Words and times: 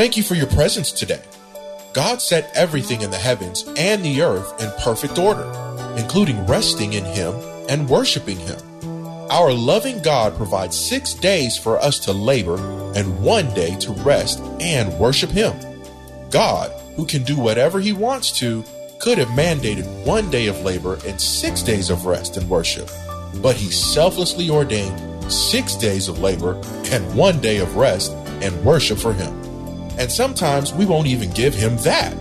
Thank 0.00 0.16
you 0.16 0.22
for 0.22 0.34
your 0.34 0.46
presence 0.46 0.92
today. 0.92 1.20
God 1.92 2.22
set 2.22 2.50
everything 2.54 3.02
in 3.02 3.10
the 3.10 3.18
heavens 3.18 3.68
and 3.76 4.02
the 4.02 4.22
earth 4.22 4.58
in 4.58 4.70
perfect 4.82 5.18
order, 5.18 5.44
including 5.98 6.46
resting 6.46 6.94
in 6.94 7.04
Him 7.04 7.34
and 7.68 7.86
worshiping 7.86 8.38
Him. 8.38 8.58
Our 9.30 9.52
loving 9.52 10.00
God 10.00 10.34
provides 10.38 10.74
six 10.74 11.12
days 11.12 11.58
for 11.58 11.78
us 11.78 11.98
to 11.98 12.12
labor 12.14 12.56
and 12.96 13.22
one 13.22 13.52
day 13.52 13.76
to 13.80 13.92
rest 13.92 14.40
and 14.58 14.90
worship 14.98 15.28
Him. 15.28 15.52
God, 16.30 16.72
who 16.96 17.04
can 17.04 17.22
do 17.22 17.38
whatever 17.38 17.78
He 17.78 17.92
wants 17.92 18.32
to, 18.38 18.64
could 19.00 19.18
have 19.18 19.28
mandated 19.28 20.06
one 20.06 20.30
day 20.30 20.46
of 20.46 20.62
labor 20.62 20.98
and 21.06 21.20
six 21.20 21.62
days 21.62 21.90
of 21.90 22.06
rest 22.06 22.38
and 22.38 22.48
worship, 22.48 22.88
but 23.42 23.54
He 23.54 23.70
selflessly 23.70 24.48
ordained 24.48 25.30
six 25.30 25.76
days 25.76 26.08
of 26.08 26.20
labor 26.20 26.54
and 26.86 27.14
one 27.14 27.38
day 27.42 27.58
of 27.58 27.76
rest 27.76 28.12
and 28.40 28.64
worship 28.64 28.96
for 28.96 29.12
Him. 29.12 29.49
And 30.00 30.10
sometimes 30.10 30.72
we 30.72 30.86
won't 30.86 31.08
even 31.08 31.30
give 31.32 31.54
Him 31.54 31.76
that. 31.78 32.16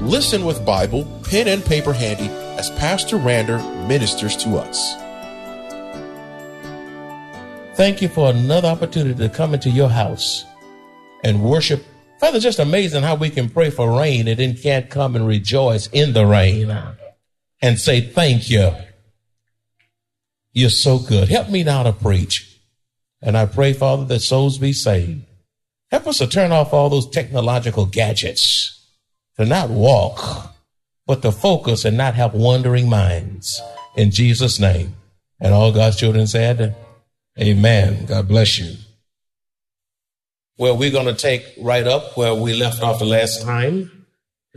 Listen 0.00 0.46
with 0.46 0.64
Bible, 0.64 1.04
pen, 1.28 1.46
and 1.46 1.62
paper 1.62 1.92
handy 1.92 2.28
as 2.58 2.70
Pastor 2.70 3.18
Rander 3.18 3.60
ministers 3.86 4.34
to 4.38 4.56
us. 4.56 4.94
Thank 7.76 8.00
you 8.00 8.08
for 8.08 8.30
another 8.30 8.68
opportunity 8.68 9.18
to 9.18 9.28
come 9.28 9.52
into 9.52 9.68
your 9.68 9.90
house 9.90 10.46
and 11.22 11.44
worship. 11.44 11.84
Father, 12.18 12.40
just 12.40 12.58
amazing 12.58 13.02
how 13.02 13.16
we 13.16 13.28
can 13.28 13.50
pray 13.50 13.68
for 13.68 13.98
rain 13.98 14.26
and 14.26 14.38
then 14.38 14.56
can't 14.56 14.88
come 14.88 15.14
and 15.14 15.26
rejoice 15.26 15.88
in 15.88 16.14
the 16.14 16.24
rain 16.24 16.74
and 17.60 17.78
say, 17.78 18.00
Thank 18.00 18.48
you. 18.48 18.72
You're 20.54 20.70
so 20.70 20.98
good. 20.98 21.28
Help 21.28 21.50
me 21.50 21.62
now 21.62 21.82
to 21.82 21.92
preach. 21.92 22.58
And 23.20 23.36
I 23.36 23.44
pray, 23.44 23.74
Father, 23.74 24.06
that 24.06 24.20
souls 24.20 24.56
be 24.56 24.72
saved. 24.72 25.26
Help 25.92 26.06
us 26.06 26.18
to 26.18 26.26
turn 26.26 26.52
off 26.52 26.72
all 26.72 26.88
those 26.88 27.08
technological 27.08 27.84
gadgets, 27.84 28.82
to 29.38 29.44
not 29.44 29.68
walk, 29.68 30.54
but 31.06 31.20
to 31.20 31.30
focus 31.30 31.84
and 31.84 31.98
not 31.98 32.14
have 32.14 32.32
wandering 32.32 32.88
minds. 32.88 33.60
In 33.94 34.10
Jesus' 34.10 34.58
name. 34.58 34.94
And 35.38 35.52
all 35.52 35.70
God's 35.70 35.96
children 35.96 36.26
said, 36.26 36.74
Amen. 37.38 38.06
God 38.06 38.26
bless 38.26 38.58
you. 38.58 38.76
Well, 40.56 40.78
we're 40.78 40.90
going 40.90 41.06
to 41.06 41.14
take 41.14 41.44
right 41.60 41.86
up 41.86 42.16
where 42.16 42.34
we 42.34 42.54
left 42.54 42.82
off 42.82 42.98
the 42.98 43.04
last 43.04 43.42
time. 43.42 44.06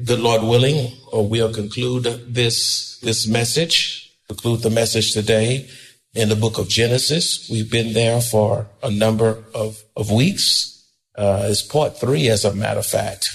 Good 0.01 0.19
Lord 0.19 0.41
willing, 0.43 0.93
or 1.11 1.27
we'll 1.27 1.53
conclude 1.53 2.03
this, 2.33 2.97
this 2.99 3.27
message, 3.27 4.13
conclude 4.27 4.61
the 4.61 4.69
message 4.69 5.11
today 5.11 5.67
in 6.13 6.29
the 6.29 6.35
book 6.35 6.57
of 6.57 6.69
Genesis. 6.69 7.49
We've 7.49 7.69
been 7.69 7.93
there 7.93 8.21
for 8.21 8.67
a 8.81 8.91
number 8.91 9.43
of, 9.53 9.83
of 9.97 10.11
weeks. 10.11 10.74
Uh, 11.17 11.47
it's 11.49 11.61
part 11.61 11.97
three, 11.97 12.29
as 12.29 12.45
a 12.45 12.53
matter 12.53 12.79
of 12.79 12.85
fact. 12.85 13.29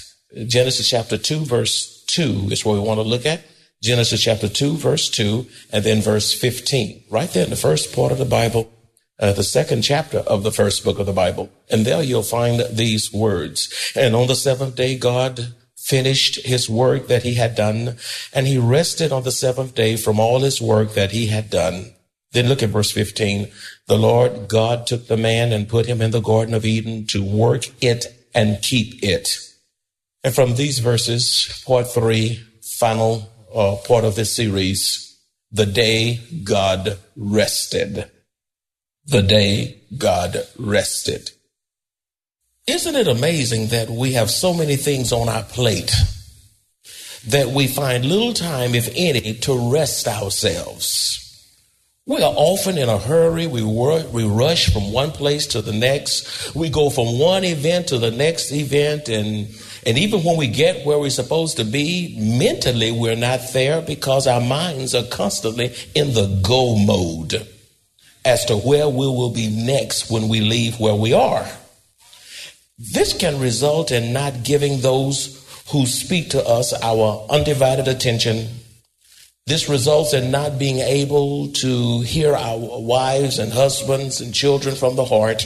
Genesis 0.47 0.89
chapter 0.89 1.17
2, 1.17 1.45
verse 1.45 2.03
2 2.07 2.49
is 2.51 2.63
what 2.63 2.73
we 2.73 2.79
want 2.79 2.99
to 2.99 3.07
look 3.07 3.25
at. 3.25 3.41
Genesis 3.81 4.21
chapter 4.21 4.47
2, 4.47 4.77
verse 4.77 5.09
2, 5.09 5.47
and 5.73 5.83
then 5.83 6.01
verse 6.01 6.33
15. 6.33 7.05
Right 7.09 7.29
there 7.31 7.43
in 7.43 7.49
the 7.49 7.55
first 7.55 7.95
part 7.95 8.11
of 8.11 8.19
the 8.19 8.25
Bible, 8.25 8.71
uh, 9.19 9.33
the 9.33 9.43
second 9.43 9.81
chapter 9.81 10.19
of 10.19 10.43
the 10.43 10.51
first 10.51 10.83
book 10.83 10.99
of 10.99 11.05
the 11.05 11.13
Bible. 11.13 11.49
And 11.69 11.85
there 11.85 12.03
you'll 12.03 12.23
find 12.23 12.63
these 12.71 13.11
words. 13.11 13.91
And 13.95 14.15
on 14.15 14.27
the 14.27 14.35
seventh 14.35 14.75
day, 14.75 14.97
God 14.97 15.55
finished 15.75 16.45
his 16.45 16.69
work 16.69 17.07
that 17.07 17.23
he 17.23 17.33
had 17.33 17.55
done, 17.55 17.97
and 18.33 18.47
he 18.47 18.57
rested 18.57 19.11
on 19.11 19.23
the 19.23 19.31
seventh 19.31 19.73
day 19.73 19.97
from 19.97 20.19
all 20.19 20.39
his 20.39 20.61
work 20.61 20.93
that 20.93 21.11
he 21.11 21.27
had 21.27 21.49
done. 21.49 21.93
Then 22.31 22.47
look 22.47 22.63
at 22.63 22.69
verse 22.69 22.91
15. 22.91 23.51
The 23.87 23.97
Lord 23.97 24.47
God 24.47 24.87
took 24.87 25.07
the 25.07 25.17
man 25.17 25.51
and 25.51 25.67
put 25.67 25.85
him 25.85 26.01
in 26.01 26.11
the 26.11 26.21
Garden 26.21 26.53
of 26.53 26.65
Eden 26.65 27.05
to 27.07 27.23
work 27.23 27.69
it 27.83 28.05
and 28.33 28.61
keep 28.61 29.03
it. 29.03 29.37
And 30.23 30.33
from 30.33 30.55
these 30.55 30.79
verses, 30.79 31.61
part 31.65 31.87
three, 31.87 32.41
final 32.61 33.29
uh, 33.53 33.75
part 33.85 34.05
of 34.05 34.15
this 34.15 34.35
series, 34.35 35.19
the 35.51 35.65
day 35.65 36.19
God 36.43 36.97
rested. 37.17 38.09
The 39.05 39.21
day 39.21 39.81
God 39.97 40.37
rested. 40.57 41.31
Isn't 42.67 42.95
it 42.95 43.07
amazing 43.07 43.67
that 43.67 43.89
we 43.89 44.13
have 44.13 44.29
so 44.29 44.53
many 44.53 44.75
things 44.75 45.11
on 45.11 45.27
our 45.27 45.43
plate 45.43 45.91
that 47.27 47.47
we 47.47 47.67
find 47.67 48.05
little 48.05 48.33
time, 48.33 48.75
if 48.75 48.89
any, 48.95 49.33
to 49.33 49.71
rest 49.71 50.07
ourselves? 50.07 51.30
We 52.07 52.17
are 52.23 52.33
often 52.35 52.79
in 52.79 52.89
a 52.89 52.97
hurry. 52.97 53.45
We, 53.45 53.61
wor- 53.61 54.03
we 54.11 54.25
rush 54.25 54.73
from 54.73 54.91
one 54.91 55.11
place 55.11 55.45
to 55.47 55.61
the 55.61 55.71
next. 55.71 56.55
We 56.55 56.69
go 56.69 56.89
from 56.89 57.19
one 57.19 57.43
event 57.43 57.89
to 57.89 57.99
the 57.99 58.09
next 58.09 58.51
event. 58.51 59.07
And, 59.07 59.47
and 59.85 59.97
even 59.99 60.23
when 60.23 60.35
we 60.35 60.47
get 60.47 60.83
where 60.83 60.97
we're 60.97 61.11
supposed 61.11 61.57
to 61.57 61.63
be, 61.63 62.15
mentally 62.19 62.91
we're 62.91 63.15
not 63.15 63.41
there 63.53 63.81
because 63.81 64.25
our 64.25 64.41
minds 64.41 64.95
are 64.95 65.05
constantly 65.05 65.75
in 65.93 66.15
the 66.15 66.41
go 66.41 66.75
mode 66.75 67.47
as 68.25 68.45
to 68.45 68.57
where 68.57 68.89
we 68.89 69.05
will 69.05 69.33
be 69.33 69.49
next 69.49 70.09
when 70.09 70.27
we 70.27 70.41
leave 70.41 70.79
where 70.79 70.95
we 70.95 71.13
are. 71.13 71.47
This 72.79 73.13
can 73.13 73.39
result 73.39 73.91
in 73.91 74.11
not 74.11 74.43
giving 74.43 74.81
those 74.81 75.37
who 75.71 75.85
speak 75.85 76.31
to 76.31 76.43
us 76.43 76.73
our 76.81 77.27
undivided 77.29 77.87
attention 77.87 78.47
this 79.51 79.67
results 79.67 80.13
in 80.13 80.31
not 80.31 80.57
being 80.57 80.79
able 80.79 81.49
to 81.51 81.99
hear 82.03 82.33
our 82.33 82.79
wives 82.79 83.37
and 83.37 83.51
husbands 83.51 84.21
and 84.21 84.33
children 84.33 84.73
from 84.73 84.95
the 84.95 85.03
heart, 85.03 85.45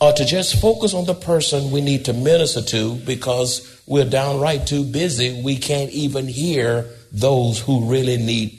or 0.00 0.10
to 0.14 0.24
just 0.24 0.58
focus 0.58 0.94
on 0.94 1.04
the 1.04 1.12
person 1.12 1.70
we 1.70 1.82
need 1.82 2.06
to 2.06 2.14
minister 2.14 2.62
to 2.62 2.94
because 3.04 3.82
we're 3.86 4.08
downright 4.08 4.66
too 4.66 4.84
busy. 4.84 5.42
We 5.42 5.56
can't 5.56 5.90
even 5.90 6.28
hear 6.28 6.86
those 7.12 7.60
who 7.60 7.90
really 7.90 8.16
need 8.16 8.58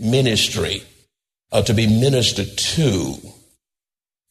ministry 0.00 0.82
or 1.52 1.60
to 1.60 1.74
be 1.74 1.86
ministered 1.86 2.56
to. 2.56 3.16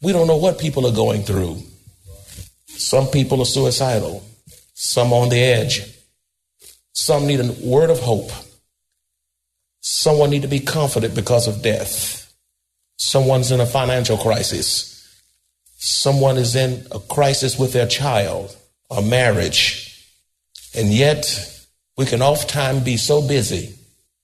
We 0.01 0.13
don't 0.13 0.25
know 0.25 0.37
what 0.37 0.57
people 0.57 0.87
are 0.87 0.95
going 0.95 1.21
through. 1.21 1.61
Some 2.65 3.05
people 3.05 3.43
are 3.43 3.45
suicidal, 3.45 4.25
some 4.73 5.13
on 5.13 5.29
the 5.29 5.37
edge, 5.37 5.83
some 6.93 7.27
need 7.27 7.39
a 7.39 7.55
word 7.63 7.91
of 7.91 7.99
hope. 7.99 8.31
Someone 9.89 10.31
need 10.31 10.41
to 10.41 10.49
be 10.49 10.59
comforted 10.59 11.15
because 11.15 11.47
of 11.47 11.61
death. 11.61 12.33
Someone's 12.97 13.51
in 13.51 13.61
a 13.61 13.65
financial 13.65 14.17
crisis. 14.17 14.93
Someone 15.77 16.35
is 16.37 16.55
in 16.57 16.85
a 16.91 16.99
crisis 16.99 17.57
with 17.57 17.71
their 17.71 17.87
child 17.87 18.53
or 18.89 19.01
marriage. 19.01 20.05
And 20.75 20.89
yet, 20.89 21.25
we 21.95 22.05
can 22.05 22.21
oftentimes 22.21 22.83
be 22.83 22.97
so 22.97 23.25
busy 23.25 23.75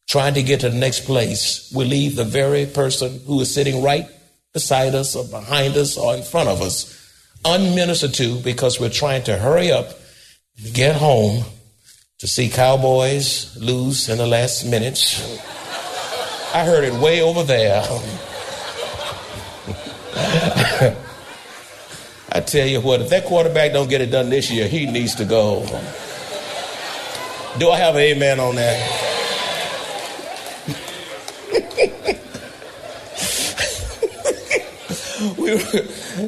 trying 0.06 0.34
to 0.34 0.44
get 0.44 0.60
to 0.60 0.70
the 0.70 0.78
next 0.78 1.06
place, 1.06 1.72
we 1.74 1.86
leave 1.86 2.18
the 2.18 2.26
very 2.26 2.66
person 2.66 3.22
who 3.26 3.40
is 3.40 3.54
sitting 3.54 3.82
right 3.82 4.06
beside 4.54 4.94
us 4.94 5.16
or 5.16 5.24
behind 5.24 5.78
us 5.78 5.98
or 5.98 6.14
in 6.14 6.24
front 6.24 6.50
of 6.50 6.62
us 6.62 6.92
unministered 7.46 8.14
to 8.16 8.38
because 8.42 8.82
we're 8.82 8.90
trying 8.90 9.24
to 9.24 9.38
hurry 9.38 9.72
up 9.72 9.98
get 10.74 10.96
home 10.96 11.44
to 12.24 12.28
see 12.30 12.48
Cowboys 12.48 13.54
lose 13.58 14.08
in 14.08 14.18
the 14.18 14.26
last 14.26 14.64
minutes. 14.64 15.20
I 16.56 16.64
heard 16.64 16.86
it 16.86 16.94
way 16.94 17.22
over 17.22 17.44
there. 17.44 17.82
I 22.32 22.40
tell 22.40 22.66
you 22.66 22.80
what, 22.80 23.02
if 23.02 23.10
that 23.10 23.26
quarterback 23.26 23.74
don't 23.74 23.90
get 23.90 24.00
it 24.00 24.10
done 24.10 24.30
this 24.30 24.50
year, 24.50 24.70
he 24.70 24.86
needs 24.86 25.16
to 25.16 25.26
go. 25.26 25.66
Do 27.60 27.70
I 27.70 27.78
have 27.80 27.96
an 27.96 28.02
amen 28.02 28.40
on 28.40 28.56
that? 28.56 28.80
we, 35.38 35.60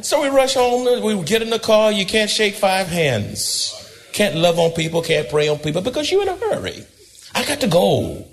so 0.02 0.22
we 0.22 0.28
rush 0.28 0.56
home, 0.56 1.02
we 1.02 1.24
get 1.24 1.42
in 1.42 1.50
the 1.50 1.60
car, 1.60 1.94
you 1.94 2.06
can't 2.06 2.30
shake 2.30 2.56
five 2.56 2.88
hands. 2.88 3.85
Can't 4.16 4.38
love 4.38 4.58
on 4.60 4.72
people, 4.72 5.02
can't 5.02 5.30
pray 5.30 5.50
on 5.50 5.60
people 5.60 5.82
because 5.82 6.10
you're 6.10 6.22
in 6.22 6.30
a 6.30 6.38
hurry. 6.38 6.86
I 7.34 7.44
got 7.44 7.60
to 7.60 7.68
go, 7.68 8.26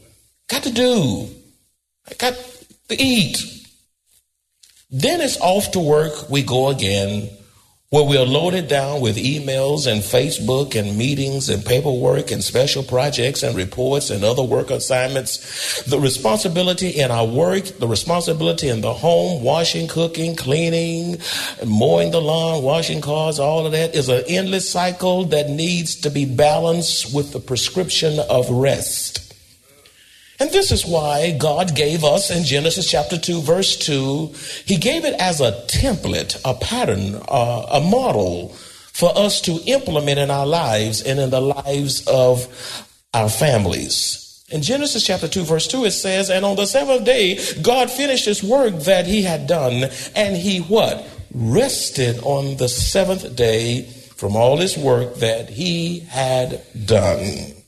got 0.48 0.62
to 0.62 0.70
do, 0.70 1.28
I 2.08 2.14
got 2.14 2.34
to 2.88 3.02
eat. 3.02 3.36
Then 4.92 5.20
it's 5.20 5.40
off 5.40 5.72
to 5.72 5.80
work. 5.80 6.30
We 6.30 6.44
go 6.44 6.68
again 6.68 7.30
where 7.92 8.04
we 8.04 8.16
are 8.16 8.24
loaded 8.24 8.68
down 8.68 9.02
with 9.02 9.18
emails 9.18 9.86
and 9.86 10.00
Facebook 10.00 10.74
and 10.74 10.96
meetings 10.96 11.50
and 11.50 11.62
paperwork 11.62 12.30
and 12.30 12.42
special 12.42 12.82
projects 12.82 13.42
and 13.42 13.54
reports 13.54 14.08
and 14.08 14.24
other 14.24 14.42
work 14.42 14.70
assignments. 14.70 15.82
The 15.82 16.00
responsibility 16.00 16.88
in 16.88 17.10
our 17.10 17.26
work, 17.26 17.64
the 17.64 17.86
responsibility 17.86 18.70
in 18.70 18.80
the 18.80 18.94
home, 18.94 19.42
washing, 19.44 19.88
cooking, 19.88 20.36
cleaning, 20.36 21.18
mowing 21.66 22.12
the 22.12 22.22
lawn, 22.22 22.62
washing 22.62 23.02
cars, 23.02 23.38
all 23.38 23.66
of 23.66 23.72
that 23.72 23.94
is 23.94 24.08
an 24.08 24.24
endless 24.26 24.70
cycle 24.70 25.26
that 25.26 25.50
needs 25.50 25.94
to 25.96 26.08
be 26.08 26.24
balanced 26.24 27.14
with 27.14 27.34
the 27.34 27.40
prescription 27.40 28.18
of 28.30 28.48
rest. 28.48 29.31
And 30.42 30.50
this 30.50 30.72
is 30.72 30.84
why 30.84 31.36
God 31.38 31.76
gave 31.76 32.02
us 32.02 32.28
in 32.28 32.42
Genesis 32.42 32.90
chapter 32.90 33.16
2, 33.16 33.42
verse 33.42 33.76
2, 33.76 34.34
He 34.66 34.76
gave 34.76 35.04
it 35.04 35.14
as 35.20 35.40
a 35.40 35.52
template, 35.68 36.36
a 36.44 36.52
pattern, 36.54 37.14
uh, 37.28 37.66
a 37.70 37.80
model 37.80 38.48
for 38.48 39.16
us 39.16 39.40
to 39.42 39.60
implement 39.66 40.18
in 40.18 40.32
our 40.32 40.44
lives 40.44 41.00
and 41.00 41.20
in 41.20 41.30
the 41.30 41.40
lives 41.40 42.04
of 42.08 42.88
our 43.14 43.28
families. 43.28 44.44
In 44.50 44.62
Genesis 44.62 45.06
chapter 45.06 45.28
2, 45.28 45.44
verse 45.44 45.68
2, 45.68 45.84
it 45.84 45.92
says, 45.92 46.28
And 46.28 46.44
on 46.44 46.56
the 46.56 46.66
seventh 46.66 47.04
day, 47.04 47.38
God 47.62 47.88
finished 47.88 48.24
his 48.24 48.42
work 48.42 48.74
that 48.80 49.06
he 49.06 49.22
had 49.22 49.46
done, 49.46 49.90
and 50.16 50.36
he 50.36 50.58
what? 50.58 51.08
Rested 51.32 52.18
on 52.24 52.56
the 52.56 52.68
seventh 52.68 53.36
day 53.36 53.82
from 54.16 54.34
all 54.34 54.56
his 54.56 54.76
work 54.76 55.14
that 55.18 55.50
he 55.50 56.00
had 56.00 56.62
done. 56.84 57.61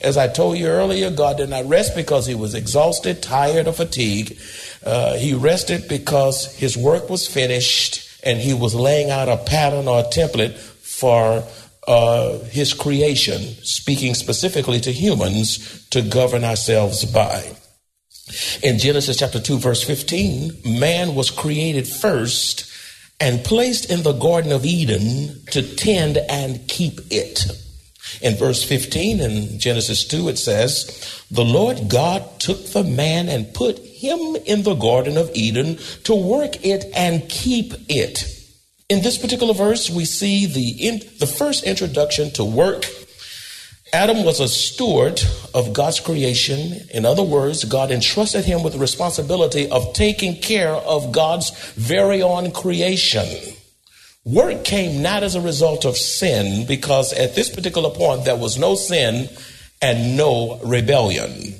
As 0.00 0.16
I 0.16 0.28
told 0.28 0.58
you 0.58 0.68
earlier, 0.68 1.10
God 1.10 1.38
did 1.38 1.50
not 1.50 1.66
rest 1.66 1.96
because 1.96 2.26
he 2.26 2.34
was 2.34 2.54
exhausted, 2.54 3.20
tired, 3.20 3.66
or 3.66 3.72
fatigued. 3.72 4.38
Uh, 4.84 5.16
he 5.16 5.34
rested 5.34 5.88
because 5.88 6.54
his 6.56 6.76
work 6.76 7.10
was 7.10 7.26
finished 7.26 8.08
and 8.22 8.38
he 8.38 8.54
was 8.54 8.74
laying 8.74 9.10
out 9.10 9.28
a 9.28 9.36
pattern 9.36 9.88
or 9.88 10.00
a 10.00 10.04
template 10.04 10.56
for 10.56 11.42
uh, 11.88 12.38
his 12.44 12.74
creation, 12.74 13.40
speaking 13.62 14.14
specifically 14.14 14.78
to 14.80 14.92
humans 14.92 15.86
to 15.88 16.02
govern 16.02 16.44
ourselves 16.44 17.04
by. 17.04 17.56
In 18.62 18.78
Genesis 18.78 19.16
chapter 19.18 19.40
2, 19.40 19.58
verse 19.58 19.82
15, 19.82 20.78
man 20.78 21.14
was 21.14 21.30
created 21.30 21.88
first 21.88 22.70
and 23.20 23.42
placed 23.42 23.90
in 23.90 24.02
the 24.02 24.12
Garden 24.12 24.52
of 24.52 24.64
Eden 24.64 25.42
to 25.50 25.62
tend 25.76 26.18
and 26.18 26.68
keep 26.68 27.00
it. 27.10 27.46
In 28.20 28.36
verse 28.36 28.62
15 28.64 29.20
in 29.20 29.58
Genesis 29.58 30.04
2, 30.04 30.28
it 30.28 30.38
says, 30.38 31.24
The 31.30 31.44
Lord 31.44 31.88
God 31.88 32.40
took 32.40 32.66
the 32.66 32.84
man 32.84 33.28
and 33.28 33.52
put 33.54 33.78
him 33.78 34.36
in 34.46 34.62
the 34.62 34.74
Garden 34.74 35.16
of 35.16 35.30
Eden 35.34 35.78
to 36.04 36.14
work 36.14 36.64
it 36.64 36.84
and 36.94 37.28
keep 37.28 37.72
it. 37.88 38.34
In 38.88 39.02
this 39.02 39.18
particular 39.18 39.54
verse, 39.54 39.90
we 39.90 40.04
see 40.04 40.46
the, 40.46 40.88
in, 40.88 41.00
the 41.18 41.26
first 41.26 41.64
introduction 41.64 42.30
to 42.32 42.44
work. 42.44 42.84
Adam 43.92 44.24
was 44.24 44.40
a 44.40 44.48
steward 44.48 45.20
of 45.54 45.72
God's 45.72 46.00
creation. 46.00 46.74
In 46.92 47.06
other 47.06 47.22
words, 47.22 47.64
God 47.64 47.90
entrusted 47.90 48.44
him 48.44 48.62
with 48.62 48.74
the 48.74 48.78
responsibility 48.78 49.68
of 49.70 49.94
taking 49.94 50.40
care 50.40 50.72
of 50.72 51.12
God's 51.12 51.50
very 51.72 52.22
own 52.22 52.50
creation. 52.50 53.26
Work 54.28 54.62
came 54.62 55.00
not 55.00 55.22
as 55.22 55.36
a 55.36 55.40
result 55.40 55.86
of 55.86 55.96
sin, 55.96 56.66
because 56.66 57.14
at 57.14 57.34
this 57.34 57.48
particular 57.48 57.88
point 57.88 58.26
there 58.26 58.36
was 58.36 58.58
no 58.58 58.74
sin 58.74 59.30
and 59.80 60.18
no 60.18 60.60
rebellion. 60.62 61.54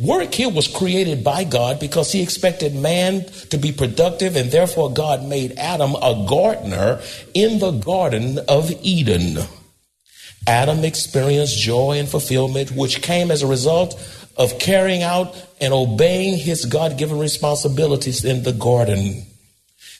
Work 0.00 0.34
here 0.34 0.48
was 0.48 0.66
created 0.66 1.22
by 1.22 1.44
God 1.44 1.78
because 1.78 2.10
he 2.10 2.20
expected 2.20 2.74
man 2.74 3.24
to 3.50 3.56
be 3.56 3.70
productive, 3.70 4.34
and 4.34 4.50
therefore 4.50 4.92
God 4.92 5.28
made 5.28 5.58
Adam 5.58 5.94
a 5.94 6.26
gardener 6.28 7.00
in 7.34 7.60
the 7.60 7.70
Garden 7.70 8.40
of 8.48 8.72
Eden. 8.82 9.38
Adam 10.44 10.82
experienced 10.84 11.56
joy 11.56 11.98
and 12.00 12.08
fulfillment, 12.08 12.72
which 12.72 13.00
came 13.00 13.30
as 13.30 13.42
a 13.42 13.46
result 13.46 13.94
of 14.36 14.58
carrying 14.58 15.04
out 15.04 15.36
and 15.60 15.72
obeying 15.72 16.36
his 16.36 16.64
God 16.64 16.98
given 16.98 17.20
responsibilities 17.20 18.24
in 18.24 18.42
the 18.42 18.52
garden. 18.52 19.24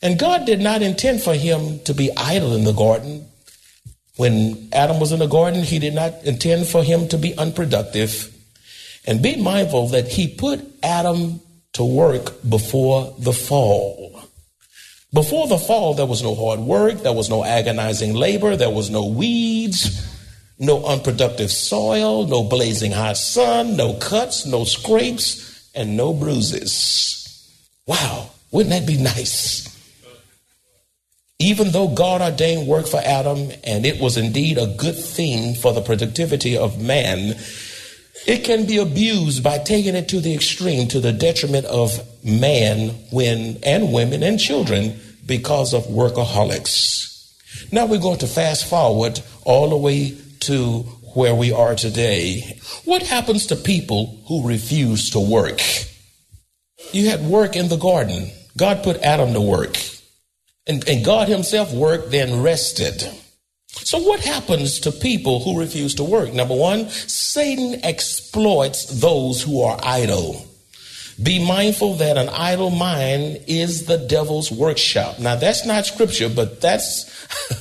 And 0.03 0.19
God 0.19 0.47
did 0.47 0.61
not 0.61 0.83
intend 0.83 1.23
for 1.23 1.35
him 1.35 1.81
to 1.81 1.95
be 1.95 2.11
idle 2.17 2.55
in 2.55 2.65
the 2.65 2.73
garden. 2.73 3.27
When 4.17 4.69
Adam 4.73 5.01
was 5.01 5.13
in 5.13 5.19
the 5.19 5.27
garden, 5.27 5.63
he 5.63 5.79
did 5.79 5.95
not 5.95 6.25
intend 6.25 6.67
for 6.67 6.83
him 6.83 7.09
to 7.09 7.19
be 7.19 7.37
unproductive. 7.37 8.35
And 9.07 9.23
be 9.23 9.37
mindful 9.37 9.89
that 9.89 10.09
he 10.09 10.29
put 10.29 10.61
Adam 10.83 11.41
to 11.75 11.85
work 11.85 12.35
before 12.49 13.15
the 13.19 13.33
fall. 13.33 14.21
Before 15.13 15.49
the 15.49 15.59
fall, 15.59 15.95
there 15.95 16.07
was 16.07 16.23
no 16.23 16.35
hard 16.35 16.61
work, 16.61 17.03
there 17.03 17.15
was 17.15 17.31
no 17.31 17.43
agonizing 17.43 18.13
labor, 18.13 18.57
there 18.57 18.71
was 18.71 18.91
no 18.91 19.07
weeds, 19.07 20.07
no 20.59 20.85
unproductive 20.85 21.51
soil, 21.51 22.27
no 22.27 22.45
blazing 22.45 22.93
hot 22.93 23.17
sun, 23.17 23.77
no 23.77 23.95
cuts, 23.95 24.45
no 24.45 24.65
scrapes, 24.65 25.71
and 25.75 25.97
no 25.97 26.13
bruises. 26.13 27.15
Wow, 27.87 28.31
wouldn't 28.51 28.71
that 28.71 28.87
be 28.87 28.99
nice? 28.99 29.78
Even 31.41 31.71
though 31.71 31.87
God 31.87 32.21
ordained 32.21 32.67
work 32.67 32.89
for 32.89 33.01
Adam, 33.05 33.51
and 33.63 33.87
it 33.87 34.01
was 34.01 34.17
indeed 34.17 34.59
a 34.59 34.75
good 34.77 34.97
thing 34.97 35.55
for 35.55 35.73
the 35.73 35.81
productivity 35.81 36.57
of 36.57 36.83
man, 36.83 37.37
it 38.27 38.43
can 38.43 38.67
be 38.67 38.79
abused 38.79 39.45
by 39.45 39.59
taking 39.59 39.95
it 39.95 40.09
to 40.09 40.21
the 40.21 40.35
extreme 40.35 40.89
to 40.89 40.99
the 40.99 41.13
detriment 41.13 41.65
of 41.67 42.01
man 42.25 42.89
when 43.13 43.59
and 43.63 43.93
women 43.93 44.25
and 44.25 44.41
children 44.41 44.99
because 45.27 45.75
of 45.75 45.85
workaholics. 45.85 47.07
Now 47.73 47.87
we're 47.87 48.01
going 48.01 48.19
to 48.19 48.27
fast 48.27 48.67
forward 48.67 49.21
all 49.45 49.71
the 49.71 49.77
way 49.77 50.19
to 50.41 50.81
where 51.15 51.37
we 51.37 51.53
are 51.53 51.77
today. 51.77 52.59
What 52.85 53.03
happens 53.03 53.47
to 53.47 53.57
people 53.57 54.25
who 54.27 54.49
refuse 54.49 55.11
to 55.11 55.21
work? 55.21 55.61
You 56.91 57.09
had 57.09 57.21
work 57.23 57.55
in 57.55 57.69
the 57.69 57.77
garden. 57.77 58.29
God 58.57 58.83
put 58.83 58.97
Adam 59.03 59.35
to 59.35 59.41
work. 59.41 59.77
And, 60.69 60.87
and 60.89 61.05
God 61.05 61.29
Himself 61.29 61.73
worked, 61.73 62.11
then 62.11 62.43
rested. 62.43 63.11
So, 63.69 63.99
what 63.99 64.21
happens 64.21 64.81
to 64.81 64.93
people 64.93 65.41
who 65.41 65.59
refuse 65.59 65.95
to 65.97 66.05
work? 66.05 66.33
Number 66.33 66.55
one, 66.55 66.89
Satan 66.91 67.85
exploits 67.85 69.01
those 69.01 69.43
who 69.43 69.63
are 69.63 69.79
idle. 69.83 70.45
Be 71.21 71.45
mindful 71.45 71.95
that 71.95 72.17
an 72.17 72.29
idle 72.29 72.71
mind 72.71 73.43
is 73.49 73.87
the 73.87 73.99
devil's 73.99 74.53
workshop. 74.53 75.19
Now, 75.19 75.35
that's 75.35 75.67
not 75.67 75.87
scripture, 75.87 76.29
but 76.29 76.61
that's, 76.61 77.05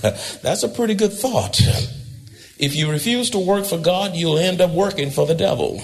that's 0.41 0.63
a 0.63 0.69
pretty 0.69 0.93
good 0.93 1.13
thought. 1.13 1.59
If 2.59 2.75
you 2.75 2.91
refuse 2.91 3.31
to 3.31 3.39
work 3.39 3.65
for 3.65 3.79
God, 3.79 4.15
you'll 4.15 4.37
end 4.37 4.61
up 4.61 4.71
working 4.71 5.09
for 5.09 5.25
the 5.25 5.33
devil. 5.33 5.81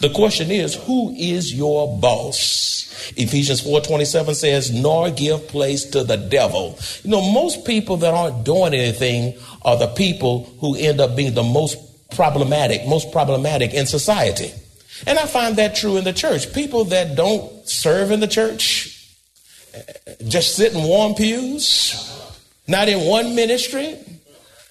The 0.00 0.10
question 0.10 0.50
is, 0.50 0.74
who 0.74 1.12
is 1.16 1.54
your 1.54 1.98
boss? 1.98 2.67
Ephesians 3.16 3.60
4:27 3.60 4.34
says, 4.34 4.70
"Nor 4.70 5.10
give 5.10 5.48
place 5.48 5.84
to 5.86 6.04
the 6.04 6.16
devil." 6.16 6.78
You 7.04 7.10
know, 7.10 7.20
most 7.20 7.64
people 7.64 7.96
that 7.98 8.14
aren't 8.14 8.44
doing 8.44 8.74
anything 8.74 9.34
are 9.62 9.76
the 9.76 9.88
people 9.88 10.48
who 10.60 10.76
end 10.76 11.00
up 11.00 11.16
being 11.16 11.34
the 11.34 11.42
most 11.42 11.76
problematic, 12.10 12.86
most 12.86 13.10
problematic 13.12 13.74
in 13.74 13.86
society. 13.86 14.52
And 15.06 15.18
I 15.18 15.26
find 15.26 15.56
that 15.56 15.76
true 15.76 15.96
in 15.96 16.04
the 16.04 16.12
church. 16.12 16.52
People 16.52 16.84
that 16.86 17.14
don't 17.14 17.68
serve 17.68 18.10
in 18.10 18.20
the 18.20 18.26
church, 18.26 18.96
just 20.26 20.56
sit 20.56 20.72
in 20.72 20.82
warm 20.82 21.14
pews, 21.14 21.94
not 22.66 22.88
in 22.88 23.00
one 23.04 23.34
ministry, 23.34 23.96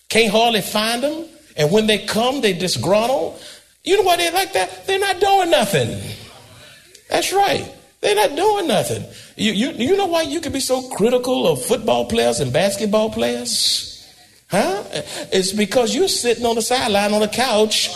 can't 0.10 0.32
hardly 0.32 0.62
find 0.62 1.04
them, 1.04 1.26
and 1.56 1.72
when 1.72 1.88
they 1.88 2.00
come, 2.00 2.42
they 2.42 2.54
disgruntled. 2.54 3.40
You 3.84 3.98
know 3.98 4.04
why 4.04 4.18
they're 4.18 4.32
like 4.32 4.54
that? 4.54 4.86
They're 4.86 5.00
not 5.00 5.20
doing 5.20 5.50
nothing. 5.50 6.02
That's 7.10 7.32
right. 7.32 7.66
They're 8.02 8.16
not 8.16 8.36
doing 8.36 8.68
nothing. 8.68 9.04
You, 9.36 9.54
you, 9.54 9.72
you 9.72 9.98
know 9.98 10.06
why 10.06 10.22
you 10.24 10.40
can 10.40 10.54
be 10.54 10.60
so 10.60 10.88
critical 10.90 11.48
of 11.48 11.64
football 11.64 12.06
players 12.06 12.40
and 12.40 12.54
basketball 12.54 13.10
players? 13.10 13.94
Huh? 14.50 14.84
It's 15.32 15.52
because 15.52 15.96
you're 15.96 16.08
sitting 16.08 16.46
on 16.46 16.56
the 16.56 16.62
sideline 16.62 17.14
on 17.14 17.22
the 17.22 17.28
couch 17.28 17.90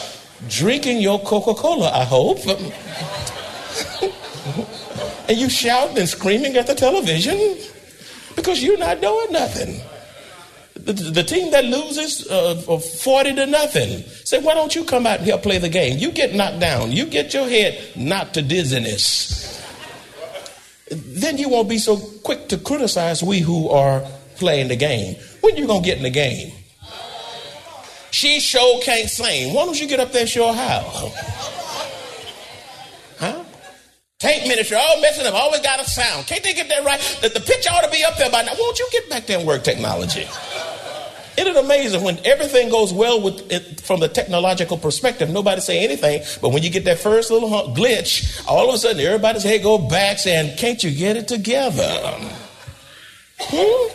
drinking 0.49 1.01
your 1.01 1.19
Coca 1.19 1.53
Cola, 1.53 1.91
I 1.91 2.03
hope. 2.03 2.39
and 5.29 5.37
you 5.37 5.49
shouting 5.49 5.99
and 5.99 6.09
screaming 6.09 6.57
at 6.57 6.65
the 6.65 6.73
television 6.75 7.57
because 8.35 8.63
you're 8.63 8.79
not 8.79 9.01
doing 9.01 9.31
nothing. 9.31 9.79
The, 10.73 10.93
the 10.93 11.23
team 11.23 11.51
that 11.51 11.65
loses 11.65 12.27
uh, 12.27 12.55
40 12.55 13.35
to 13.35 13.45
nothing 13.45 14.01
say, 14.25 14.41
why 14.41 14.55
don't 14.55 14.75
you 14.75 14.83
come 14.83 15.05
out 15.05 15.19
here 15.19 15.37
play 15.37 15.59
the 15.59 15.69
game? 15.69 15.99
You 15.99 16.11
get 16.11 16.33
knocked 16.33 16.59
down. 16.59 16.91
You 16.91 17.05
get 17.05 17.35
your 17.35 17.47
head 17.47 17.95
knocked 17.95 18.33
to 18.33 18.41
dizziness 18.41 19.40
then 20.91 21.37
you 21.37 21.49
won't 21.49 21.69
be 21.69 21.77
so 21.77 21.97
quick 21.97 22.49
to 22.49 22.57
criticize 22.57 23.23
we 23.23 23.39
who 23.39 23.69
are 23.69 24.03
playing 24.35 24.67
the 24.67 24.75
game. 24.75 25.15
When 25.41 25.55
you 25.55 25.67
gonna 25.67 25.83
get 25.83 25.97
in 25.97 26.03
the 26.03 26.09
game? 26.09 26.51
She 28.11 28.39
sure 28.39 28.81
can't 28.81 29.09
sing. 29.09 29.53
Why 29.53 29.65
don't 29.65 29.79
you 29.79 29.87
get 29.87 29.99
up 29.99 30.11
there 30.11 30.21
and 30.21 30.29
show 30.29 30.51
how? 30.51 30.81
Huh? 33.17 33.43
Tank 34.19 34.47
ministry, 34.47 34.77
all 34.77 35.01
messing 35.01 35.25
up, 35.25 35.33
always 35.33 35.61
got 35.61 35.79
a 35.79 35.85
sound. 35.85 36.27
Can't 36.27 36.43
they 36.43 36.53
get 36.53 36.67
that 36.69 36.83
right? 36.83 36.99
The, 37.21 37.29
the 37.29 37.39
pitch 37.39 37.65
ought 37.71 37.83
to 37.83 37.89
be 37.89 38.03
up 38.03 38.17
there 38.17 38.29
by 38.29 38.43
now. 38.43 38.51
Won't 38.59 38.77
you 38.79 38.87
get 38.91 39.09
back 39.09 39.25
there 39.25 39.39
and 39.39 39.47
work 39.47 39.63
technology? 39.63 40.27
Isn't 41.37 41.55
it 41.55 41.63
amazing 41.63 42.03
when 42.03 42.19
everything 42.25 42.69
goes 42.69 42.91
well 42.91 43.21
with 43.21 43.51
it 43.51 43.81
from 43.81 43.99
the 43.99 44.09
technological 44.09 44.77
perspective? 44.77 45.29
Nobody 45.29 45.61
say 45.61 45.83
anything, 45.83 46.23
but 46.41 46.49
when 46.49 46.61
you 46.61 46.69
get 46.69 46.85
that 46.85 46.99
first 46.99 47.31
little 47.31 47.49
glitch, 47.73 48.45
all 48.47 48.67
of 48.69 48.75
a 48.75 48.77
sudden 48.77 49.01
everybody's 49.01 49.43
head 49.43 49.63
go 49.63 49.77
back 49.77 50.19
saying, 50.19 50.57
"Can't 50.57 50.83
you 50.83 50.91
get 50.91 51.15
it 51.15 51.27
together?" 51.27 51.89
Hmm? 53.39 53.91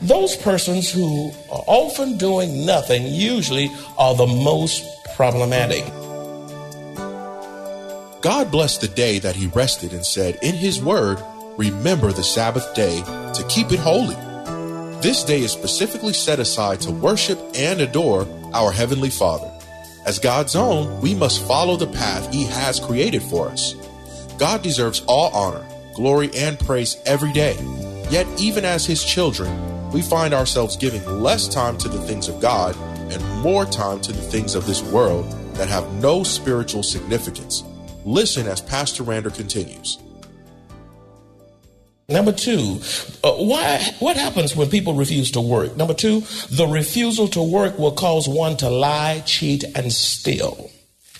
Those 0.00 0.36
persons 0.36 0.90
who 0.90 1.32
are 1.50 1.64
often 1.66 2.18
doing 2.18 2.66
nothing 2.66 3.06
usually 3.06 3.70
are 3.96 4.14
the 4.14 4.26
most 4.26 4.84
problematic. 5.16 5.84
God 8.20 8.50
blessed 8.50 8.80
the 8.80 8.88
day 8.88 9.18
that 9.20 9.36
he 9.36 9.46
rested 9.48 9.92
and 9.92 10.04
said, 10.04 10.38
In 10.42 10.54
his 10.54 10.82
word, 10.82 11.22
remember 11.56 12.12
the 12.12 12.24
Sabbath 12.24 12.74
day 12.74 13.00
to 13.00 13.44
keep 13.48 13.72
it 13.72 13.78
holy. 13.78 14.16
This 15.00 15.22
day 15.22 15.42
is 15.42 15.52
specifically 15.52 16.12
set 16.12 16.40
aside 16.40 16.80
to 16.80 16.90
worship 16.90 17.38
and 17.54 17.80
adore 17.80 18.26
our 18.52 18.72
Heavenly 18.72 19.10
Father. 19.10 19.48
As 20.04 20.18
God's 20.18 20.56
own, 20.56 21.00
we 21.00 21.14
must 21.14 21.46
follow 21.46 21.76
the 21.76 21.86
path 21.86 22.34
He 22.34 22.42
has 22.46 22.80
created 22.80 23.22
for 23.22 23.46
us. 23.48 23.74
God 24.38 24.62
deserves 24.62 25.04
all 25.06 25.30
honor, 25.32 25.64
glory, 25.94 26.30
and 26.34 26.58
praise 26.58 26.96
every 27.06 27.32
day. 27.32 27.56
Yet, 28.10 28.26
even 28.40 28.64
as 28.64 28.86
His 28.86 29.04
children, 29.04 29.92
we 29.92 30.02
find 30.02 30.34
ourselves 30.34 30.76
giving 30.76 31.04
less 31.22 31.46
time 31.46 31.78
to 31.78 31.88
the 31.88 32.02
things 32.02 32.26
of 32.26 32.40
God 32.40 32.76
and 33.12 33.24
more 33.40 33.66
time 33.66 34.00
to 34.00 34.12
the 34.12 34.20
things 34.20 34.56
of 34.56 34.66
this 34.66 34.82
world 34.82 35.30
that 35.54 35.68
have 35.68 35.92
no 36.02 36.24
spiritual 36.24 36.82
significance. 36.82 37.62
Listen 38.04 38.48
as 38.48 38.60
Pastor 38.60 39.04
Rander 39.04 39.32
continues. 39.32 39.98
Number 42.10 42.32
two, 42.32 42.80
uh, 43.22 43.32
why, 43.32 43.84
what 43.98 44.16
happens 44.16 44.56
when 44.56 44.70
people 44.70 44.94
refuse 44.94 45.30
to 45.32 45.42
work? 45.42 45.76
Number 45.76 45.92
two, 45.92 46.20
the 46.50 46.66
refusal 46.66 47.28
to 47.28 47.42
work 47.42 47.78
will 47.78 47.92
cause 47.92 48.26
one 48.26 48.56
to 48.58 48.70
lie, 48.70 49.22
cheat, 49.26 49.62
and 49.74 49.92
steal. 49.92 50.70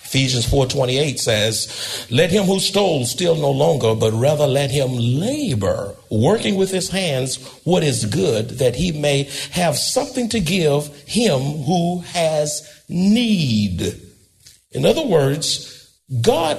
Ephesians 0.02 0.46
4:28 0.46 1.20
says, 1.20 1.68
"Let 2.08 2.30
him 2.30 2.44
who 2.44 2.58
stole 2.58 3.04
steal 3.04 3.34
no 3.34 3.50
longer, 3.50 3.94
but 3.94 4.14
rather 4.14 4.46
let 4.46 4.70
him 4.70 4.96
labor, 4.96 5.94
working 6.08 6.54
with 6.54 6.70
his 6.70 6.88
hands 6.88 7.36
what 7.64 7.84
is 7.84 8.06
good, 8.06 8.56
that 8.56 8.76
he 8.76 8.90
may 8.90 9.28
have 9.50 9.76
something 9.76 10.30
to 10.30 10.40
give 10.40 10.88
him 11.04 11.64
who 11.64 12.02
has 12.14 12.62
need." 12.88 13.94
In 14.72 14.86
other 14.86 15.04
words, 15.04 15.68
God 16.22 16.56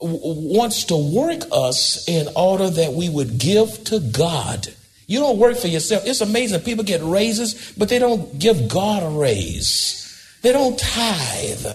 wants 0.00 0.84
to 0.84 0.96
work 0.96 1.42
us 1.50 2.08
in 2.08 2.28
order 2.36 2.70
that 2.70 2.92
we 2.92 3.08
would 3.08 3.38
give 3.38 3.84
to 3.84 4.00
God. 4.00 4.68
You 5.06 5.20
don't 5.20 5.38
work 5.38 5.56
for 5.56 5.68
yourself. 5.68 6.06
It's 6.06 6.20
amazing. 6.20 6.60
People 6.60 6.84
get 6.84 7.02
raises, 7.02 7.72
but 7.76 7.88
they 7.88 7.98
don't 7.98 8.38
give 8.38 8.68
God 8.68 9.02
a 9.02 9.08
raise. 9.08 10.04
They 10.42 10.52
don't 10.52 10.78
tithe. 10.78 11.66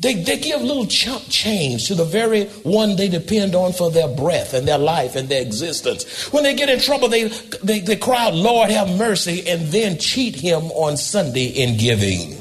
They, 0.00 0.14
they 0.14 0.38
give 0.38 0.62
little 0.62 0.86
chump 0.86 1.24
change 1.28 1.88
to 1.88 1.96
the 1.96 2.04
very 2.04 2.44
one 2.62 2.94
they 2.94 3.08
depend 3.08 3.56
on 3.56 3.72
for 3.72 3.90
their 3.90 4.06
breath 4.06 4.54
and 4.54 4.66
their 4.66 4.78
life 4.78 5.16
and 5.16 5.28
their 5.28 5.42
existence. 5.42 6.32
When 6.32 6.44
they 6.44 6.54
get 6.54 6.68
in 6.68 6.78
trouble, 6.78 7.08
they, 7.08 7.24
they, 7.64 7.80
they 7.80 7.96
cry 7.96 8.26
out, 8.26 8.34
Lord, 8.34 8.70
have 8.70 8.96
mercy, 8.96 9.48
and 9.48 9.66
then 9.72 9.98
cheat 9.98 10.36
him 10.36 10.66
on 10.70 10.96
Sunday 10.96 11.46
in 11.46 11.76
giving. 11.78 12.40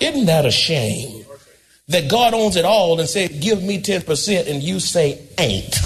Isn't 0.00 0.26
that 0.26 0.46
a 0.46 0.50
shame? 0.50 1.13
That 1.88 2.10
God 2.10 2.34
owns 2.34 2.56
it 2.56 2.64
all 2.64 2.98
and 2.98 3.08
said, 3.08 3.40
Give 3.40 3.62
me 3.62 3.80
10%, 3.80 4.48
and 4.48 4.62
you 4.62 4.80
say, 4.80 5.20
Ain't. 5.38 5.76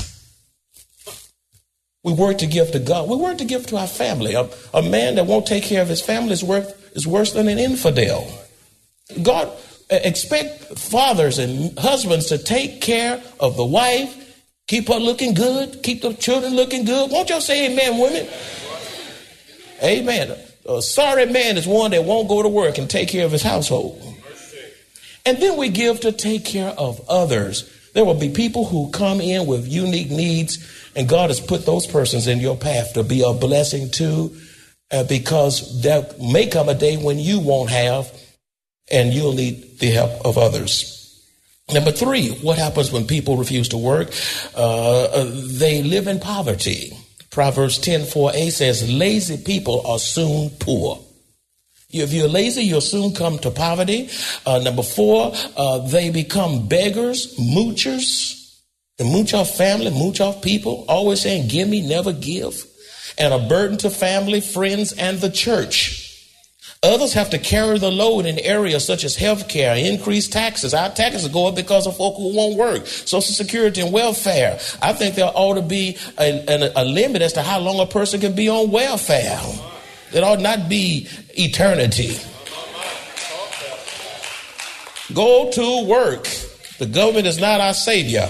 We 2.05 2.13
work 2.13 2.39
to 2.39 2.47
give 2.47 2.71
to 2.73 2.79
God. 2.79 3.09
We 3.09 3.17
work 3.17 3.39
to 3.39 3.45
give 3.45 3.67
to 3.67 3.77
our 3.77 3.87
family. 3.87 4.35
A, 4.35 4.49
a 4.73 4.83
man 4.83 5.17
that 5.17 5.27
won't 5.27 5.47
take 5.47 5.65
care 5.65 5.83
of 5.83 5.89
his 5.89 6.01
family 6.01 6.33
is, 6.33 6.45
worth, 6.45 6.97
is 6.97 7.07
worse 7.07 7.33
than 7.33 7.49
an 7.49 7.59
infidel. 7.59 8.31
God 9.23 9.51
expect 9.91 10.79
fathers 10.79 11.39
and 11.39 11.77
husbands 11.79 12.27
to 12.27 12.39
take 12.39 12.81
care 12.81 13.23
of 13.41 13.57
the 13.57 13.65
wife, 13.65 14.43
keep 14.67 14.89
her 14.89 14.95
looking 14.95 15.35
good, 15.35 15.83
keep 15.83 16.03
the 16.03 16.15
children 16.15 16.55
looking 16.55 16.85
good. 16.85 17.11
Won't 17.11 17.31
y'all 17.31 17.41
say 17.41 17.73
amen, 17.73 17.99
women? 17.99 18.29
Amen. 19.83 20.39
A 20.69 20.83
sorry 20.83 21.27
man 21.27 21.57
is 21.57 21.67
one 21.67 21.91
that 21.93 22.05
won't 22.05 22.29
go 22.29 22.43
to 22.43 22.49
work 22.49 22.79
and 22.79 22.89
take 22.89 23.09
care 23.09 23.25
of 23.25 23.33
his 23.33 23.43
household. 23.43 24.01
And 25.29 25.37
then 25.43 25.59
we 25.59 25.69
give 25.69 26.01
to 26.01 26.13
take 26.13 26.47
care 26.47 26.71
of 26.71 27.07
others. 27.07 27.71
There 27.93 28.03
will 28.03 28.15
be 28.15 28.31
people 28.31 28.65
who 28.65 28.91
come 28.93 29.21
in 29.21 29.47
with 29.47 29.69
unique 29.69 30.11
needs, 30.11 30.57
and 30.97 31.07
God 31.07 31.29
has 31.29 31.39
put 31.39 31.67
those 31.67 31.87
persons 31.87 32.27
in 32.27 32.39
your 32.39 32.57
path 32.57 32.95
to 32.95 33.03
be 33.03 33.23
a 33.23 33.35
blessing 33.35 33.91
to, 33.91 34.35
uh, 34.91 35.05
because 35.05 35.83
there 35.83 36.07
may 36.19 36.47
come 36.47 36.71
a 36.71 36.75
day 36.75 36.97
when 36.97 37.19
you 37.19 37.41
won't 37.41 37.69
have, 37.69 38.11
and 38.91 39.13
you'll 39.13 39.35
need 39.35 39.79
the 39.81 39.91
help 39.91 40.25
of 40.25 40.39
others. 40.39 41.23
Number 41.75 41.93
three, 41.93 42.31
what 42.41 42.57
happens 42.57 42.91
when 42.91 43.07
people 43.07 43.37
refuse 43.37 43.69
to 43.69 43.77
work? 43.77 44.11
Uh, 44.57 45.03
uh 45.05 45.31
they 45.59 45.83
live 45.83 46.07
in 46.07 46.21
poverty. 46.21 46.97
Proverbs 47.29 47.77
10 47.77 48.01
4a 48.05 48.51
says, 48.51 48.91
Lazy 48.91 49.37
people 49.37 49.87
are 49.87 49.99
soon 49.99 50.49
poor. 50.59 51.05
If 51.91 52.13
you're 52.13 52.29
lazy, 52.29 52.65
you'll 52.65 52.83
soon 52.83 53.15
come 53.15 53.39
to 53.39 53.51
poverty. 53.51 54.11
Uh, 54.45 54.59
number 54.59 54.83
four, 54.83 55.33
uh, 55.57 55.79
they 55.89 56.11
become 56.11 56.69
beggars, 56.69 57.35
moochers, 57.39 58.61
and 58.99 59.11
mooch 59.11 59.33
off 59.33 59.57
family, 59.57 59.91
mooch 59.91 60.21
off 60.21 60.43
people, 60.43 60.85
always 60.87 61.23
saying, 61.23 61.49
give 61.49 61.67
me, 61.67 61.81
never 61.81 62.13
give, 62.13 62.63
and 63.17 63.33
a 63.33 63.39
burden 63.39 63.79
to 63.79 63.89
family, 63.89 64.43
friends, 64.43 64.93
and 64.93 65.19
the 65.21 65.31
church. 65.31 66.05
Others 66.83 67.15
have 67.15 67.31
to 67.31 67.39
carry 67.39 67.79
the 67.79 67.91
load 67.91 68.27
in 68.27 68.39
areas 68.39 68.85
such 68.85 69.03
as 69.03 69.17
health 69.17 69.49
care, 69.49 69.75
increased 69.75 70.31
taxes. 70.31 70.75
Our 70.75 70.91
taxes 70.91 71.27
go 71.29 71.49
up 71.49 71.57
because 71.57 71.87
of 71.87 71.97
folk 71.97 72.17
who 72.17 72.37
won't 72.37 72.59
work, 72.59 72.87
Social 72.87 73.33
Security 73.33 73.81
and 73.81 73.95
welfare. 73.95 74.61
I 74.83 74.93
think 74.93 75.15
there 75.15 75.33
ought 75.35 75.55
to 75.55 75.63
be 75.63 75.97
a, 76.19 76.45
a, 76.47 76.83
a 76.83 76.85
limit 76.85 77.23
as 77.23 77.33
to 77.33 77.43
how 77.43 77.61
long 77.61 77.81
a 77.81 77.87
person 77.87 78.21
can 78.21 78.35
be 78.35 78.51
on 78.51 78.71
welfare. 78.71 79.41
It 80.13 80.23
ought 80.23 80.41
not 80.41 80.69
be 80.69 81.09
eternity. 81.31 82.19
Go 85.15 85.51
to 85.51 85.87
work. 85.87 86.29
The 86.79 86.87
government 86.87 87.27
is 87.27 87.39
not 87.39 87.61
our 87.61 87.75
savior. 87.75 88.29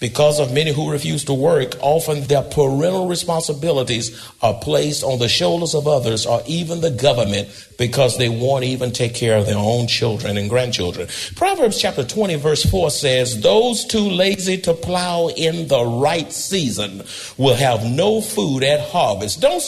Because 0.00 0.40
of 0.40 0.54
many 0.54 0.72
who 0.72 0.90
refuse 0.90 1.24
to 1.24 1.34
work, 1.34 1.74
often 1.80 2.22
their 2.22 2.42
parental 2.42 3.06
responsibilities 3.06 4.18
are 4.40 4.54
placed 4.54 5.04
on 5.04 5.18
the 5.18 5.28
shoulders 5.28 5.74
of 5.74 5.86
others 5.86 6.24
or 6.24 6.42
even 6.46 6.80
the 6.80 6.90
government 6.90 7.50
because 7.76 8.16
they 8.16 8.30
won't 8.30 8.64
even 8.64 8.92
take 8.92 9.14
care 9.14 9.36
of 9.36 9.44
their 9.44 9.58
own 9.58 9.86
children 9.86 10.38
and 10.38 10.48
grandchildren. 10.48 11.06
Proverbs 11.36 11.78
chapter 11.78 12.02
20 12.02 12.36
verse 12.36 12.64
4 12.64 12.90
says, 12.90 13.42
those 13.42 13.84
too 13.84 14.08
lazy 14.08 14.56
to 14.62 14.72
plow 14.72 15.28
in 15.28 15.68
the 15.68 15.84
right 15.84 16.32
season 16.32 17.02
will 17.36 17.54
have 17.54 17.84
no 17.84 18.22
food 18.22 18.64
at 18.64 18.80
harvest. 18.80 19.42
Don't, 19.42 19.62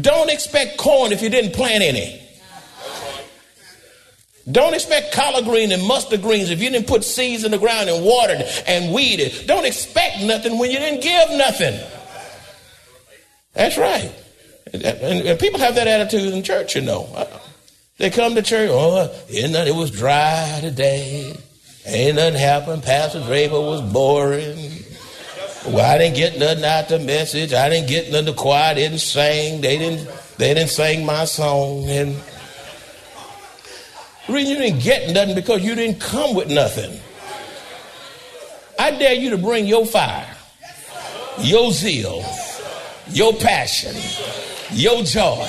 don't 0.00 0.30
expect 0.30 0.78
corn 0.78 1.12
if 1.12 1.20
you 1.20 1.28
didn't 1.28 1.52
plant 1.52 1.84
any. 1.84 2.23
Don't 4.50 4.74
expect 4.74 5.14
collard 5.14 5.44
greens 5.44 5.72
and 5.72 5.82
mustard 5.86 6.20
greens 6.20 6.50
if 6.50 6.60
you 6.60 6.70
didn't 6.70 6.86
put 6.86 7.02
seeds 7.02 7.44
in 7.44 7.50
the 7.50 7.58
ground 7.58 7.88
and 7.88 8.04
watered 8.04 8.42
and 8.66 8.92
weeded. 8.92 9.46
Don't 9.46 9.64
expect 9.64 10.22
nothing 10.22 10.58
when 10.58 10.70
you 10.70 10.78
didn't 10.78 11.02
give 11.02 11.30
nothing. 11.30 11.80
That's 13.54 13.78
right. 13.78 14.12
And, 14.72 15.38
people 15.38 15.60
have 15.60 15.76
that 15.76 15.86
attitude 15.86 16.34
in 16.34 16.42
church, 16.42 16.74
you 16.74 16.82
know. 16.82 17.08
Uh-uh. 17.14 17.38
They 17.98 18.10
come 18.10 18.34
to 18.34 18.42
church, 18.42 18.68
oh, 18.72 18.96
uh, 18.96 19.14
it 19.28 19.74
was 19.74 19.90
dry 19.90 20.58
today. 20.60 21.34
Ain't 21.86 22.16
nothing 22.16 22.38
happened. 22.38 22.82
Pastor 22.82 23.22
Draper 23.22 23.60
was 23.60 23.80
boring. 23.92 24.84
Well, 25.66 25.80
I 25.80 25.96
didn't 25.96 26.16
get 26.16 26.38
nothing 26.38 26.64
out 26.64 26.88
the 26.88 26.98
message. 26.98 27.52
I 27.52 27.68
didn't 27.68 27.88
get 27.88 28.10
nothing. 28.10 28.26
The 28.26 28.32
choir 28.34 28.74
didn't 28.74 28.98
sing. 28.98 29.60
They 29.60 29.78
didn't. 29.78 30.08
They 30.36 30.52
didn't 30.52 30.70
sing 30.70 31.06
my 31.06 31.24
song. 31.24 31.88
And 31.88 32.16
reason 34.28 34.52
you 34.52 34.58
didn't 34.58 34.82
get 34.82 35.12
nothing 35.12 35.34
because 35.34 35.62
you 35.62 35.74
didn't 35.74 36.00
come 36.00 36.34
with 36.34 36.48
nothing. 36.48 36.98
I 38.78 38.90
dare 38.92 39.14
you 39.14 39.30
to 39.30 39.38
bring 39.38 39.66
your 39.66 39.86
fire, 39.86 40.26
your 41.38 41.70
zeal, 41.72 42.24
your 43.08 43.32
passion, 43.34 43.94
your 44.72 45.02
joy. 45.04 45.48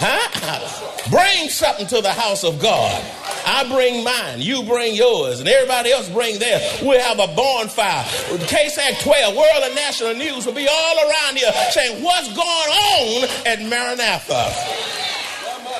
Huh? 0.00 1.10
Bring 1.10 1.48
something 1.48 1.86
to 1.88 2.00
the 2.00 2.12
house 2.12 2.44
of 2.44 2.60
God. 2.60 3.02
I 3.46 3.68
bring 3.68 4.02
mine, 4.02 4.40
you 4.40 4.62
bring 4.62 4.94
yours, 4.94 5.40
and 5.40 5.48
everybody 5.48 5.92
else 5.92 6.08
bring 6.08 6.38
theirs. 6.38 6.80
We'll 6.82 7.00
have 7.00 7.18
a 7.18 7.32
bonfire. 7.34 8.04
KSAT 8.48 9.02
12, 9.02 9.36
World 9.36 9.64
and 9.64 9.74
National 9.74 10.14
News 10.14 10.46
will 10.46 10.54
be 10.54 10.66
all 10.66 10.96
around 10.98 11.36
here 11.36 11.52
saying, 11.70 12.02
What's 12.02 12.28
going 12.28 12.38
on 12.38 13.28
at 13.46 13.60
Maranatha? 13.60 14.93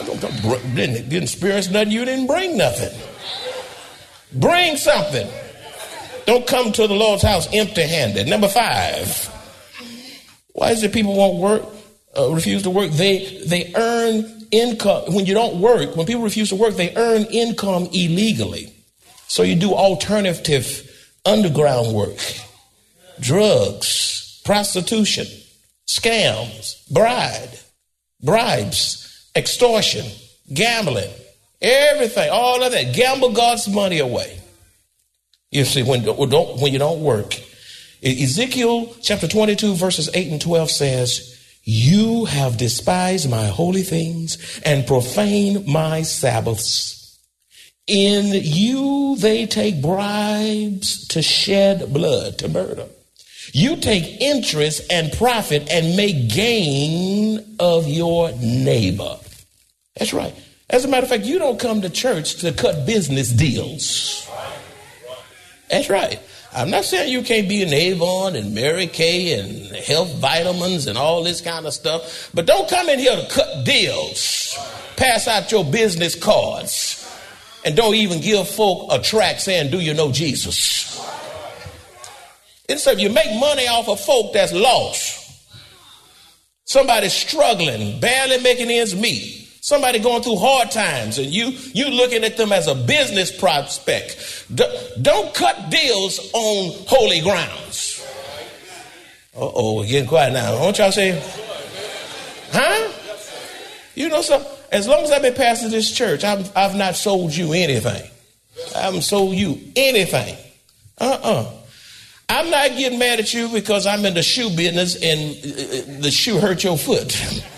Didn't, 0.04 1.08
didn't 1.08 1.22
experience 1.24 1.68
nothing, 1.70 1.92
you 1.92 2.04
didn't 2.04 2.26
bring 2.26 2.56
nothing. 2.56 2.92
Bring 4.32 4.76
something. 4.76 5.28
Don't 6.26 6.46
come 6.46 6.72
to 6.72 6.86
the 6.86 6.94
Lord's 6.94 7.22
house 7.22 7.48
empty 7.52 7.82
handed. 7.82 8.26
Number 8.28 8.48
five, 8.48 9.08
why 10.52 10.70
is 10.70 10.82
it 10.82 10.92
people 10.92 11.14
won't 11.14 11.38
work, 11.38 11.62
uh, 12.18 12.30
refuse 12.30 12.62
to 12.62 12.70
work? 12.70 12.90
They, 12.90 13.42
they 13.46 13.72
earn 13.74 14.46
income. 14.50 15.14
When 15.14 15.26
you 15.26 15.34
don't 15.34 15.60
work, 15.60 15.96
when 15.96 16.06
people 16.06 16.22
refuse 16.22 16.48
to 16.48 16.56
work, 16.56 16.74
they 16.74 16.94
earn 16.96 17.24
income 17.24 17.88
illegally. 17.92 18.72
So 19.26 19.42
you 19.42 19.56
do 19.56 19.74
alternative 19.74 20.90
underground 21.24 21.94
work, 21.94 22.16
drugs, 23.20 24.40
prostitution, 24.44 25.26
scams, 25.86 26.88
bride, 26.90 27.58
bribes, 28.22 29.03
extortion, 29.36 30.06
gambling, 30.52 31.10
everything, 31.60 32.30
all 32.30 32.62
of 32.62 32.72
that. 32.72 32.94
Gamble 32.94 33.32
God's 33.32 33.68
money 33.68 33.98
away. 33.98 34.40
You 35.50 35.64
see, 35.64 35.82
when, 35.82 36.02
when 36.02 36.72
you 36.72 36.78
don't 36.78 37.00
work, 37.00 37.34
Ezekiel 38.02 38.94
chapter 39.00 39.28
22, 39.28 39.74
verses 39.74 40.10
8 40.12 40.32
and 40.32 40.40
12 40.40 40.70
says, 40.70 41.40
You 41.62 42.26
have 42.26 42.58
despised 42.58 43.30
my 43.30 43.46
holy 43.46 43.82
things 43.82 44.60
and 44.64 44.86
profaned 44.86 45.66
my 45.66 46.02
Sabbaths. 46.02 47.18
In 47.86 48.32
you 48.32 49.16
they 49.18 49.46
take 49.46 49.80
bribes 49.82 51.06
to 51.08 51.22
shed 51.22 51.92
blood, 51.92 52.38
to 52.38 52.48
murder. 52.48 52.86
You 53.52 53.76
take 53.76 54.20
interest 54.20 54.90
and 54.90 55.12
profit 55.12 55.70
and 55.70 55.96
make 55.96 56.30
gain 56.30 57.56
of 57.60 57.86
your 57.86 58.32
neighbor. 58.32 59.18
That's 59.96 60.12
right. 60.12 60.34
As 60.70 60.84
a 60.84 60.88
matter 60.88 61.04
of 61.04 61.10
fact, 61.10 61.24
you 61.24 61.38
don't 61.38 61.58
come 61.60 61.82
to 61.82 61.90
church 61.90 62.36
to 62.36 62.52
cut 62.52 62.86
business 62.86 63.30
deals. 63.30 64.28
That's 65.70 65.90
right. 65.90 66.20
I'm 66.52 66.70
not 66.70 66.84
saying 66.84 67.12
you 67.12 67.22
can't 67.22 67.48
be 67.48 67.62
an 67.62 67.72
Avon 67.72 68.36
and 68.36 68.54
Mary 68.54 68.86
Kay 68.86 69.38
and 69.38 69.74
health 69.74 70.14
vitamins 70.16 70.86
and 70.86 70.96
all 70.96 71.24
this 71.24 71.40
kind 71.40 71.66
of 71.66 71.74
stuff, 71.74 72.30
but 72.32 72.46
don't 72.46 72.68
come 72.68 72.88
in 72.88 73.00
here 73.00 73.16
to 73.16 73.28
cut 73.28 73.64
deals, 73.64 74.56
pass 74.96 75.26
out 75.26 75.50
your 75.50 75.64
business 75.64 76.14
cards, 76.14 77.00
and 77.64 77.74
don't 77.76 77.96
even 77.96 78.20
give 78.20 78.48
folk 78.48 78.92
a 78.92 79.00
track 79.00 79.40
saying, 79.40 79.72
Do 79.72 79.80
you 79.80 79.94
know 79.94 80.12
Jesus? 80.12 81.00
Instead, 82.68 83.00
you 83.00 83.10
make 83.10 83.38
money 83.38 83.66
off 83.66 83.88
of 83.88 84.00
folk 84.00 84.32
that's 84.32 84.52
lost. 84.52 85.20
Somebody 86.64 87.08
struggling, 87.08 88.00
barely 88.00 88.38
making 88.42 88.70
ends 88.70 88.94
meet. 88.94 89.43
Somebody 89.64 89.98
going 89.98 90.22
through 90.22 90.36
hard 90.36 90.70
times, 90.70 91.16
and 91.16 91.28
you 91.28 91.46
you 91.72 91.88
looking 91.88 92.22
at 92.22 92.36
them 92.36 92.52
as 92.52 92.66
a 92.66 92.74
business 92.74 93.34
prospect. 93.34 94.44
D- 94.54 94.62
don't 95.00 95.32
cut 95.32 95.70
deals 95.70 96.18
on 96.34 96.84
holy 96.86 97.22
grounds. 97.22 98.06
Uh 99.34 99.38
oh, 99.54 99.76
we're 99.76 99.86
getting 99.86 100.06
quiet 100.06 100.34
now. 100.34 100.60
Won't 100.60 100.76
y'all 100.76 100.92
say, 100.92 101.18
huh? 102.52 102.92
You 103.94 104.10
know 104.10 104.20
something? 104.20 104.52
As 104.70 104.86
long 104.86 105.02
as 105.02 105.10
I've 105.10 105.22
been 105.22 105.32
pastor 105.32 105.70
this 105.70 105.90
church, 105.90 106.24
I've, 106.24 106.54
I've 106.54 106.76
not 106.76 106.94
sold 106.94 107.34
you 107.34 107.54
anything. 107.54 108.10
I 108.76 108.80
haven't 108.80 109.00
sold 109.00 109.34
you 109.34 109.58
anything. 109.76 110.36
Uh 111.00 111.04
uh-uh. 111.04 111.40
uh 111.40 111.50
I'm 112.28 112.50
not 112.50 112.68
getting 112.76 112.98
mad 112.98 113.18
at 113.18 113.32
you 113.32 113.48
because 113.48 113.86
I'm 113.86 114.04
in 114.04 114.12
the 114.12 114.22
shoe 114.22 114.54
business 114.54 114.94
and 115.02 115.30
uh, 115.30 116.02
the 116.02 116.10
shoe 116.10 116.38
hurt 116.38 116.62
your 116.64 116.76
foot. 116.76 117.18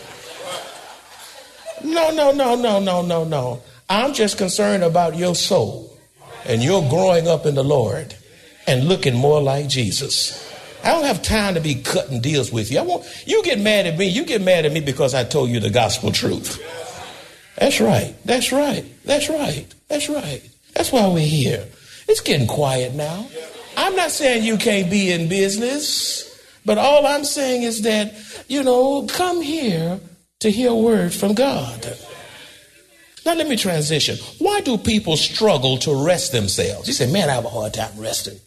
No, 1.84 2.10
no, 2.10 2.32
no, 2.32 2.54
no, 2.54 2.80
no, 2.80 3.02
no, 3.02 3.24
no. 3.24 3.62
I'm 3.88 4.14
just 4.14 4.38
concerned 4.38 4.82
about 4.82 5.16
your 5.16 5.34
soul 5.34 5.96
and 6.44 6.62
your 6.62 6.88
growing 6.88 7.28
up 7.28 7.46
in 7.46 7.54
the 7.54 7.64
Lord 7.64 8.14
and 8.66 8.88
looking 8.88 9.14
more 9.14 9.40
like 9.40 9.68
Jesus. 9.68 10.42
I 10.82 10.90
don't 10.90 11.04
have 11.04 11.22
time 11.22 11.54
to 11.54 11.60
be 11.60 11.76
cutting 11.76 12.20
deals 12.20 12.52
with 12.52 12.70
you. 12.70 12.78
I 12.78 12.82
want 12.82 13.04
you 13.26 13.42
get 13.42 13.58
mad 13.58 13.86
at 13.86 13.98
me. 13.98 14.06
You 14.06 14.24
get 14.24 14.42
mad 14.42 14.66
at 14.66 14.72
me 14.72 14.80
because 14.80 15.14
I 15.14 15.24
told 15.24 15.50
you 15.50 15.60
the 15.60 15.70
gospel 15.70 16.12
truth. 16.12 16.62
That's 17.56 17.80
right. 17.80 18.14
That's 18.24 18.52
right. 18.52 18.84
That's 19.04 19.28
right. 19.28 19.66
That's 19.88 20.08
right. 20.08 20.42
That's 20.74 20.92
why 20.92 21.08
we're 21.08 21.26
here. 21.26 21.66
It's 22.08 22.20
getting 22.20 22.46
quiet 22.46 22.94
now. 22.94 23.26
I'm 23.76 23.96
not 23.96 24.10
saying 24.10 24.44
you 24.44 24.56
can't 24.58 24.90
be 24.90 25.10
in 25.10 25.28
business, 25.28 26.40
but 26.64 26.78
all 26.78 27.06
I'm 27.06 27.24
saying 27.24 27.62
is 27.62 27.82
that, 27.82 28.14
you 28.48 28.62
know, 28.62 29.06
come 29.06 29.42
here 29.42 30.00
to 30.40 30.50
hear 30.50 30.70
a 30.70 30.76
word 30.76 31.12
from 31.12 31.34
God. 31.34 31.96
Now, 33.24 33.34
let 33.34 33.48
me 33.48 33.56
transition. 33.56 34.16
Why 34.38 34.60
do 34.60 34.78
people 34.78 35.16
struggle 35.16 35.78
to 35.78 36.06
rest 36.06 36.32
themselves? 36.32 36.86
You 36.86 36.94
say, 36.94 37.10
man, 37.10 37.28
I 37.28 37.34
have 37.34 37.44
a 37.44 37.48
hard 37.48 37.74
time 37.74 37.98
resting. 37.98 38.38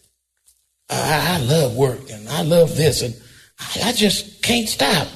I, 0.90 1.38
I 1.38 1.44
love 1.44 1.76
work 1.76 2.10
and 2.10 2.28
I 2.30 2.44
love 2.44 2.76
this 2.76 3.02
and 3.02 3.14
I, 3.60 3.90
I 3.90 3.92
just 3.92 4.42
can't 4.42 4.70
stop. 4.70 5.08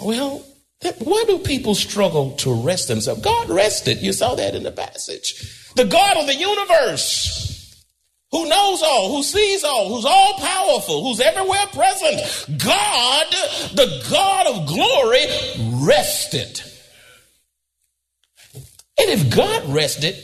Well, 0.00 0.44
why 0.98 1.24
do 1.26 1.38
people 1.38 1.74
struggle 1.74 2.32
to 2.36 2.54
rest 2.54 2.88
themselves? 2.88 3.22
God 3.22 3.50
rested. 3.50 3.98
You 3.98 4.12
saw 4.12 4.34
that 4.34 4.54
in 4.54 4.62
the 4.62 4.72
passage. 4.72 5.72
The 5.74 5.84
God 5.84 6.16
of 6.16 6.26
the 6.26 6.34
universe 6.34 7.45
who 8.36 8.48
knows 8.48 8.82
all, 8.82 9.16
who 9.16 9.22
sees 9.22 9.64
all, 9.64 9.88
who's 9.88 10.04
all 10.04 10.34
powerful, 10.34 11.02
who's 11.02 11.20
everywhere 11.20 11.66
present. 11.72 12.20
God, 12.62 13.26
the 13.72 14.06
God 14.10 14.46
of 14.46 14.66
glory, 14.66 15.24
rested. 15.86 16.60
And 18.98 19.10
if 19.10 19.34
God 19.34 19.64
rested, 19.74 20.16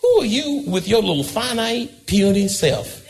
who 0.00 0.22
are 0.22 0.26
you 0.26 0.64
with 0.66 0.88
your 0.88 1.02
little 1.02 1.24
finite, 1.24 2.06
puny 2.06 2.48
self 2.48 3.02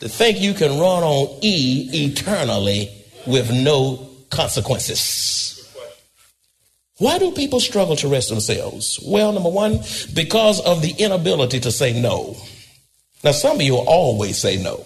to 0.00 0.08
think 0.08 0.40
you 0.40 0.54
can 0.54 0.78
run 0.78 1.02
on 1.02 1.38
E 1.42 2.06
eternally 2.06 2.90
with 3.26 3.50
no 3.52 4.08
consequences? 4.30 5.56
Why 6.98 7.18
do 7.18 7.32
people 7.32 7.60
struggle 7.60 7.96
to 7.96 8.08
rest 8.08 8.28
themselves? 8.28 9.00
Well, 9.04 9.32
number 9.32 9.48
one, 9.48 9.80
because 10.14 10.60
of 10.60 10.82
the 10.82 10.92
inability 10.98 11.58
to 11.60 11.72
say 11.72 11.98
no. 11.98 12.36
Now, 13.22 13.32
some 13.32 13.56
of 13.56 13.62
you 13.62 13.72
will 13.74 13.88
always 13.88 14.38
say 14.38 14.62
no. 14.62 14.84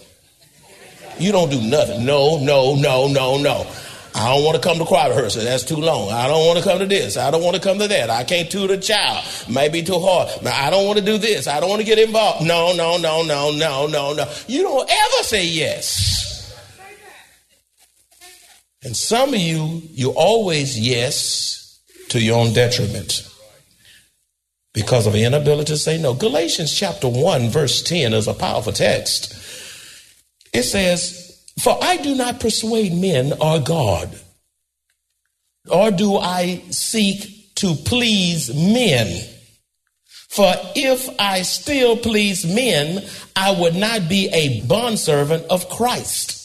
You 1.18 1.30
don't 1.30 1.50
do 1.50 1.60
nothing. 1.60 2.04
No, 2.04 2.38
no, 2.38 2.74
no, 2.74 3.06
no, 3.06 3.38
no. 3.38 3.66
I 4.16 4.32
don't 4.34 4.44
want 4.44 4.60
to 4.60 4.62
come 4.62 4.78
to 4.78 4.84
choir 4.84 5.10
rehearsal. 5.10 5.42
That's 5.42 5.64
too 5.64 5.76
long. 5.76 6.10
I 6.10 6.28
don't 6.28 6.46
want 6.46 6.58
to 6.58 6.64
come 6.64 6.78
to 6.78 6.86
this. 6.86 7.16
I 7.16 7.30
don't 7.30 7.42
want 7.42 7.56
to 7.56 7.62
come 7.62 7.78
to 7.80 7.88
that. 7.88 8.10
I 8.10 8.24
can't 8.24 8.50
tutor 8.50 8.74
a 8.74 8.78
child. 8.78 9.24
Might 9.48 9.72
be 9.72 9.82
too 9.82 9.98
hard. 9.98 10.28
I 10.46 10.70
don't 10.70 10.86
want 10.86 10.98
to 10.98 11.04
do 11.04 11.18
this. 11.18 11.46
I 11.46 11.60
don't 11.60 11.68
want 11.68 11.80
to 11.80 11.86
get 11.86 11.98
involved. 11.98 12.44
No, 12.44 12.74
no, 12.74 12.96
no, 12.96 13.22
no, 13.22 13.50
no, 13.52 13.86
no, 13.86 14.12
no. 14.12 14.32
You 14.46 14.62
don't 14.62 14.88
ever 14.88 15.22
say 15.22 15.46
yes. 15.46 16.22
And 18.84 18.96
some 18.96 19.30
of 19.30 19.40
you, 19.40 19.82
you 19.92 20.10
always 20.10 20.78
yes 20.78 21.80
to 22.10 22.20
your 22.20 22.38
own 22.38 22.52
detriment 22.52 23.28
because 24.74 25.06
of 25.06 25.14
inability 25.14 25.72
to 25.72 25.78
say 25.78 25.96
no. 25.96 26.12
Galatians 26.12 26.74
chapter 26.74 27.08
1, 27.08 27.48
verse 27.48 27.80
10 27.82 28.12
is 28.12 28.26
a 28.26 28.34
powerful 28.34 28.72
text. 28.72 29.32
It 30.52 30.64
says, 30.64 31.40
For 31.60 31.78
I 31.80 31.96
do 31.96 32.14
not 32.14 32.40
persuade 32.40 32.92
men 32.92 33.32
or 33.40 33.60
God, 33.60 34.18
or 35.70 35.90
do 35.90 36.16
I 36.16 36.62
seek 36.70 37.54
to 37.56 37.74
please 37.74 38.52
men. 38.52 39.30
For 40.28 40.52
if 40.74 41.08
I 41.20 41.42
still 41.42 41.96
please 41.96 42.44
men, 42.44 43.04
I 43.36 43.52
would 43.52 43.76
not 43.76 44.08
be 44.08 44.28
a 44.32 44.66
bondservant 44.66 45.44
of 45.44 45.68
Christ. 45.68 46.40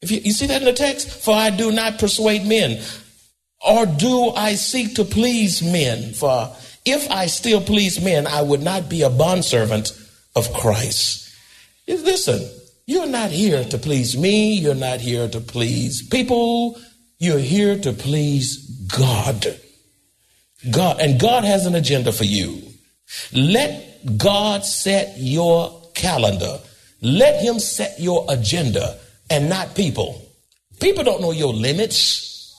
If 0.00 0.12
you, 0.12 0.20
you 0.20 0.32
see 0.32 0.46
that 0.46 0.62
in 0.62 0.66
the 0.66 0.72
text? 0.72 1.10
For 1.10 1.34
I 1.34 1.50
do 1.50 1.72
not 1.72 1.98
persuade 1.98 2.46
men, 2.46 2.80
or 3.66 3.86
do 3.86 4.30
I 4.30 4.54
seek 4.54 4.94
to 4.94 5.04
please 5.04 5.60
men? 5.60 6.14
For 6.14 6.54
if 6.86 7.10
I 7.10 7.26
still 7.26 7.60
please 7.60 8.00
men, 8.00 8.26
I 8.26 8.42
would 8.42 8.62
not 8.62 8.88
be 8.88 9.02
a 9.02 9.10
bondservant 9.10 9.92
of 10.34 10.52
Christ. 10.52 11.34
Listen, 11.86 12.48
you're 12.86 13.06
not 13.06 13.30
here 13.30 13.64
to 13.64 13.78
please 13.78 14.16
me. 14.16 14.54
You're 14.54 14.74
not 14.74 15.00
here 15.00 15.28
to 15.28 15.40
please 15.40 16.06
people. 16.06 16.78
You're 17.18 17.38
here 17.38 17.78
to 17.80 17.92
please 17.92 18.58
God. 18.86 19.58
God, 20.70 21.00
and 21.00 21.20
God 21.20 21.44
has 21.44 21.66
an 21.66 21.74
agenda 21.74 22.12
for 22.12 22.24
you. 22.24 22.62
Let 23.32 24.16
God 24.16 24.64
set 24.64 25.14
your 25.18 25.82
calendar. 25.94 26.58
Let 27.02 27.42
Him 27.42 27.58
set 27.58 27.98
your 27.98 28.26
agenda 28.28 28.98
and 29.30 29.48
not 29.48 29.74
people. 29.74 30.22
People 30.80 31.04
don't 31.04 31.20
know 31.20 31.32
your 31.32 31.52
limits. 31.52 32.54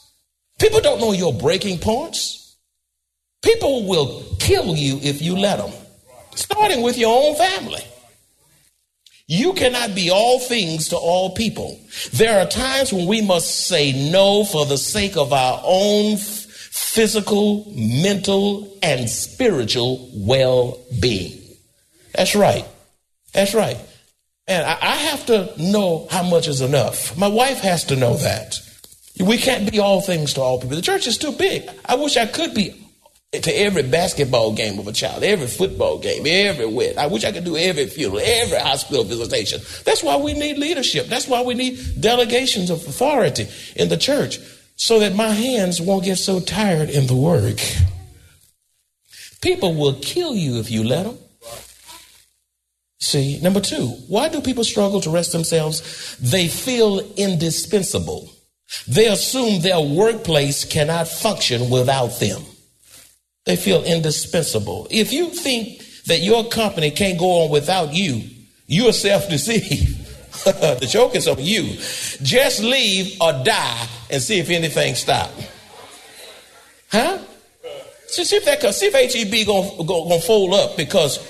People 0.59 0.81
don't 0.81 0.99
know 0.99 1.11
your 1.11 1.33
breaking 1.33 1.79
points. 1.79 2.46
People 3.47 3.87
will 3.87 4.25
kill 4.39 4.75
you 4.75 4.99
if 5.01 5.21
you 5.21 5.37
let 5.37 5.57
them, 5.57 5.71
starting 6.35 6.81
with 6.81 6.97
your 6.97 7.17
own 7.17 7.33
family. 7.37 7.81
You 9.25 9.53
cannot 9.53 9.95
be 9.95 10.09
all 10.09 10.41
things 10.41 10.89
to 10.89 10.97
all 10.97 11.33
people. 11.33 11.79
There 12.11 12.41
are 12.41 12.45
times 12.45 12.91
when 12.91 13.07
we 13.07 13.21
must 13.21 13.67
say 13.67 14.11
no 14.11 14.43
for 14.43 14.65
the 14.65 14.77
sake 14.77 15.15
of 15.15 15.31
our 15.31 15.61
own 15.63 16.17
physical, 16.17 17.71
mental, 17.73 18.77
and 18.83 19.09
spiritual 19.09 20.09
well 20.13 20.77
being. 20.99 21.39
That's 22.15 22.35
right. 22.35 22.65
That's 23.31 23.53
right. 23.53 23.77
And 24.49 24.65
I, 24.65 24.77
I 24.81 24.95
have 24.95 25.25
to 25.27 25.53
know 25.57 26.09
how 26.11 26.23
much 26.23 26.49
is 26.49 26.59
enough. 26.59 27.17
My 27.17 27.29
wife 27.29 27.59
has 27.59 27.85
to 27.85 27.95
know 27.95 28.17
that. 28.17 28.59
We 29.21 29.37
can't 29.37 29.71
be 29.71 29.79
all 29.79 30.01
things 30.01 30.33
to 30.33 30.41
all 30.41 30.59
people. 30.59 30.75
The 30.75 30.81
church 30.81 31.07
is 31.07 31.17
too 31.17 31.31
big. 31.31 31.69
I 31.85 31.95
wish 31.95 32.17
I 32.17 32.25
could 32.25 32.53
be 32.53 32.83
to 33.33 33.51
every 33.51 33.83
basketball 33.83 34.53
game 34.53 34.79
of 34.79 34.87
a 34.87 34.93
child, 34.93 35.21
every 35.21 35.47
football 35.47 35.99
game, 35.99 36.23
everywhere. 36.25 36.93
I 36.97 37.07
wish 37.07 37.25
I 37.25 37.33
could 37.33 37.43
do 37.43 37.57
every 37.57 37.87
funeral, 37.87 38.21
every 38.23 38.57
hospital 38.57 39.03
visitation. 39.03 39.59
That's 39.83 40.01
why 40.01 40.15
we 40.15 40.33
need 40.33 40.57
leadership. 40.57 41.07
That's 41.07 41.27
why 41.27 41.41
we 41.41 41.53
need 41.53 41.77
delegations 41.99 42.69
of 42.69 42.87
authority 42.87 43.47
in 43.75 43.89
the 43.89 43.97
church 43.97 44.39
so 44.77 44.99
that 44.99 45.13
my 45.13 45.29
hands 45.29 45.81
won't 45.81 46.05
get 46.05 46.15
so 46.17 46.39
tired 46.39 46.89
in 46.89 47.07
the 47.07 47.15
work. 47.15 47.59
People 49.41 49.75
will 49.75 49.95
kill 49.95 50.33
you 50.33 50.59
if 50.59 50.71
you 50.71 50.85
let 50.85 51.03
them. 51.03 51.17
See, 52.99 53.39
number 53.41 53.59
two, 53.59 53.87
why 54.07 54.29
do 54.29 54.41
people 54.41 54.63
struggle 54.63 55.01
to 55.01 55.09
rest 55.09 55.33
themselves? 55.33 56.17
They 56.19 56.47
feel 56.47 56.99
indispensable. 57.15 58.31
They 58.87 59.07
assume 59.07 59.61
their 59.61 59.81
workplace 59.81 60.63
cannot 60.63 61.07
function 61.09 61.69
without 61.69 62.19
them. 62.19 62.41
They 63.47 63.55
feel 63.55 63.81
indispensable. 63.85 64.87
If 64.91 65.13
you 65.13 65.29
think 65.29 65.81
that 66.03 66.19
your 66.19 66.49
company 66.49 66.91
can't 66.91 67.17
go 67.17 67.45
on 67.45 67.49
without 67.49 67.93
you, 67.93 68.23
you 68.67 68.89
are 68.89 68.93
self 68.93 69.29
deceived. 69.29 69.97
the 70.43 70.85
joke 70.87 71.15
is 71.15 71.29
on 71.29 71.37
you. 71.39 71.63
Just 72.21 72.61
leave 72.61 73.15
or 73.21 73.31
die 73.45 73.87
and 74.11 74.21
see 74.21 74.39
if 74.39 74.49
anything 74.49 74.95
stops. 74.95 75.47
Huh? 76.91 77.19
See, 78.07 78.25
see 78.25 78.35
if 78.35 78.43
that 78.43 78.75
see 78.75 78.87
if 78.91 79.13
HEB 79.13 79.47
gonna, 79.47 79.85
gonna 79.85 80.19
fold 80.19 80.53
up 80.53 80.75
because 80.75 81.25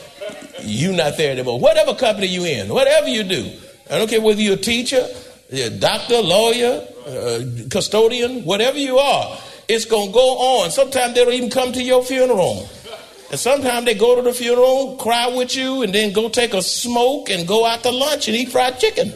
you're 0.64 0.94
not 0.94 1.18
there 1.18 1.34
anymore. 1.34 1.60
Whatever 1.60 1.94
company 1.94 2.26
you 2.26 2.46
in, 2.46 2.74
whatever 2.74 3.08
you 3.10 3.22
do, 3.22 3.52
I 3.92 4.00
don't 4.00 4.10
care 4.10 4.22
whether 4.22 4.42
you're 4.42 4.56
a 4.56 4.58
teacher, 4.58 5.08
a 5.52 5.70
doctor, 5.70 6.20
lawyer, 6.20 6.84
uh, 7.06 7.42
custodian, 7.70 8.44
whatever 8.44 8.80
you 8.80 8.98
are 8.98 9.38
it's 9.68 9.86
going 9.86 10.08
to 10.08 10.14
go 10.14 10.38
on. 10.38 10.72
Sometimes 10.72 11.14
they 11.14 11.24
don't 11.26 11.34
even 11.34 11.50
come 11.50 11.72
to 11.74 11.84
your 11.84 12.04
funeral. 12.04 12.70
And 13.30 13.40
sometimes 13.40 13.86
they 13.86 13.94
go 13.94 14.16
to 14.16 14.22
the 14.22 14.34
funeral, 14.34 14.96
cry 14.96 15.28
with 15.28 15.56
you, 15.56 15.84
and 15.84 15.94
then 15.94 16.14
go 16.14 16.30
take 16.30 16.54
a 16.54 16.62
smoke 16.62 17.30
and 17.30 17.48
go 17.48 17.66
out 17.66 17.84
to 17.84 17.92
lunch 17.92 18.28
and 18.28 18.38
eat 18.38 18.50
fried 18.50 18.80
chicken. 18.80 19.14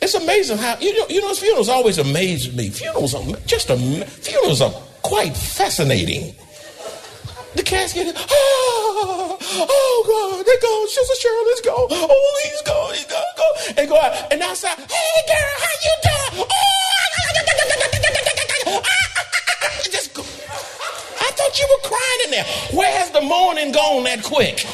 It's 0.00 0.14
amazing 0.14 0.58
how 0.58 0.78
you 0.78 0.96
know. 0.96 1.06
You 1.08 1.20
know, 1.20 1.34
funerals 1.34 1.68
always 1.68 1.98
amaze 1.98 2.54
me. 2.54 2.70
Funerals 2.70 3.14
are 3.14 3.24
just 3.46 3.70
a 3.70 3.76
funerals 3.76 4.60
are 4.60 4.70
quite 5.02 5.36
fascinating. 5.36 6.34
The 7.56 7.62
casket, 7.62 8.14
oh, 8.14 9.38
ah, 9.40 9.66
oh 9.68 10.04
God, 10.06 10.44
they 10.44 10.56
go, 10.60 10.86
Sister 10.86 11.14
Cheryl, 11.26 11.46
let's 11.46 11.62
go. 11.62 11.86
Oh, 11.90 12.40
he's 12.44 12.62
go, 12.62 12.90
he's 12.92 13.06
go, 13.06 13.22
go, 13.36 13.44
and 13.80 13.88
go 13.88 13.96
out. 13.98 14.30
And 14.30 14.42
outside, 14.42 14.76
hey 14.76 15.20
girl, 15.26 15.56
how 15.64 15.74
you 15.86 15.94
doing? 16.04 16.46
Oh, 18.66 18.82
just 19.90 20.12
go. 20.12 20.22
I 20.22 21.30
thought 21.32 21.58
you 21.58 21.66
were 21.70 21.88
crying 21.88 22.20
in 22.26 22.30
there. 22.32 22.44
Where 22.78 22.92
has 22.98 23.10
the 23.12 23.22
mourning 23.22 23.72
gone 23.72 24.04
that 24.04 24.22
quick? 24.22 24.66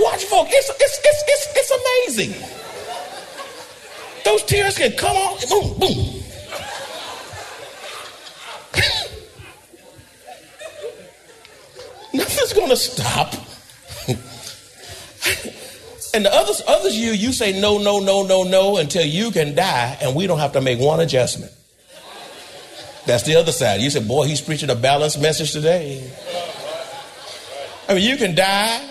Watch, 0.00 0.24
folks. 0.24 0.50
It's 0.54 0.70
it's 0.80 0.98
it's 1.04 1.22
it's, 1.28 1.46
it's 1.54 1.70
amazing. 2.16 2.32
Those 4.24 4.42
tears 4.44 4.78
can 4.78 4.92
come 4.92 5.16
on, 5.16 5.38
boom, 5.50 5.78
boom. 5.78 6.21
Nothing's 12.54 12.58
going 12.58 12.70
to 12.70 12.76
stop. 12.76 13.34
and 16.14 16.24
the 16.24 16.34
others, 16.34 16.62
others 16.66 16.96
you, 16.96 17.12
you 17.12 17.32
say 17.32 17.58
no, 17.60 17.78
no, 17.78 18.00
no, 18.00 18.24
no, 18.24 18.42
no 18.44 18.76
until 18.76 19.04
you 19.04 19.30
can 19.30 19.54
die, 19.54 19.96
and 20.00 20.14
we 20.14 20.26
don't 20.26 20.38
have 20.38 20.52
to 20.52 20.60
make 20.60 20.78
one 20.78 21.00
adjustment. 21.00 21.52
That's 23.06 23.24
the 23.24 23.36
other 23.36 23.52
side. 23.52 23.80
You 23.80 23.90
say, 23.90 24.06
boy, 24.06 24.26
he's 24.26 24.40
preaching 24.40 24.70
a 24.70 24.74
balanced 24.74 25.20
message 25.20 25.52
today. 25.52 26.08
I 27.88 27.94
mean, 27.94 28.08
you 28.08 28.16
can 28.16 28.34
die, 28.34 28.90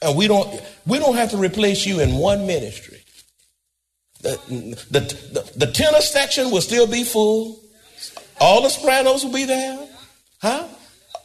and 0.00 0.16
we 0.16 0.26
don't 0.26 0.60
we 0.86 0.98
don't 0.98 1.16
have 1.16 1.30
to 1.30 1.36
replace 1.36 1.84
you 1.84 2.00
in 2.00 2.14
one 2.14 2.46
ministry. 2.46 2.98
The, 4.22 4.38
the, 4.90 5.00
the, 5.00 5.66
the 5.66 5.72
tenor 5.72 6.00
section 6.00 6.50
will 6.50 6.60
still 6.60 6.86
be 6.86 7.04
full. 7.04 7.60
All 8.40 8.62
the 8.62 8.70
sopranos 8.70 9.24
will 9.24 9.32
be 9.32 9.44
there. 9.44 9.86
Huh? 10.40 10.66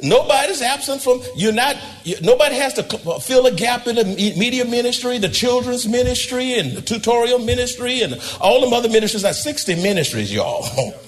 Nobody's 0.02 0.62
absent 0.62 1.02
from, 1.02 1.22
you're 1.36 1.54
not, 1.54 1.76
nobody 2.22 2.56
has 2.56 2.74
to 2.76 2.84
fill 3.20 3.48
a 3.48 3.52
gap 3.52 3.88
in 3.88 3.96
the 3.96 4.06
media 4.38 4.64
ministry, 4.64 5.18
the 5.18 5.30
children's 5.30 5.88
ministry, 5.88 6.54
and 6.60 6.74
the 6.74 6.82
tutorial 6.82 7.40
ministry, 7.40 8.02
and 8.02 8.22
all 8.40 8.68
the 8.68 8.76
other 8.76 8.90
ministries. 8.90 9.24
That's 9.24 9.42
60 9.42 9.76
ministries, 9.82 10.34
y'all. 10.34 10.66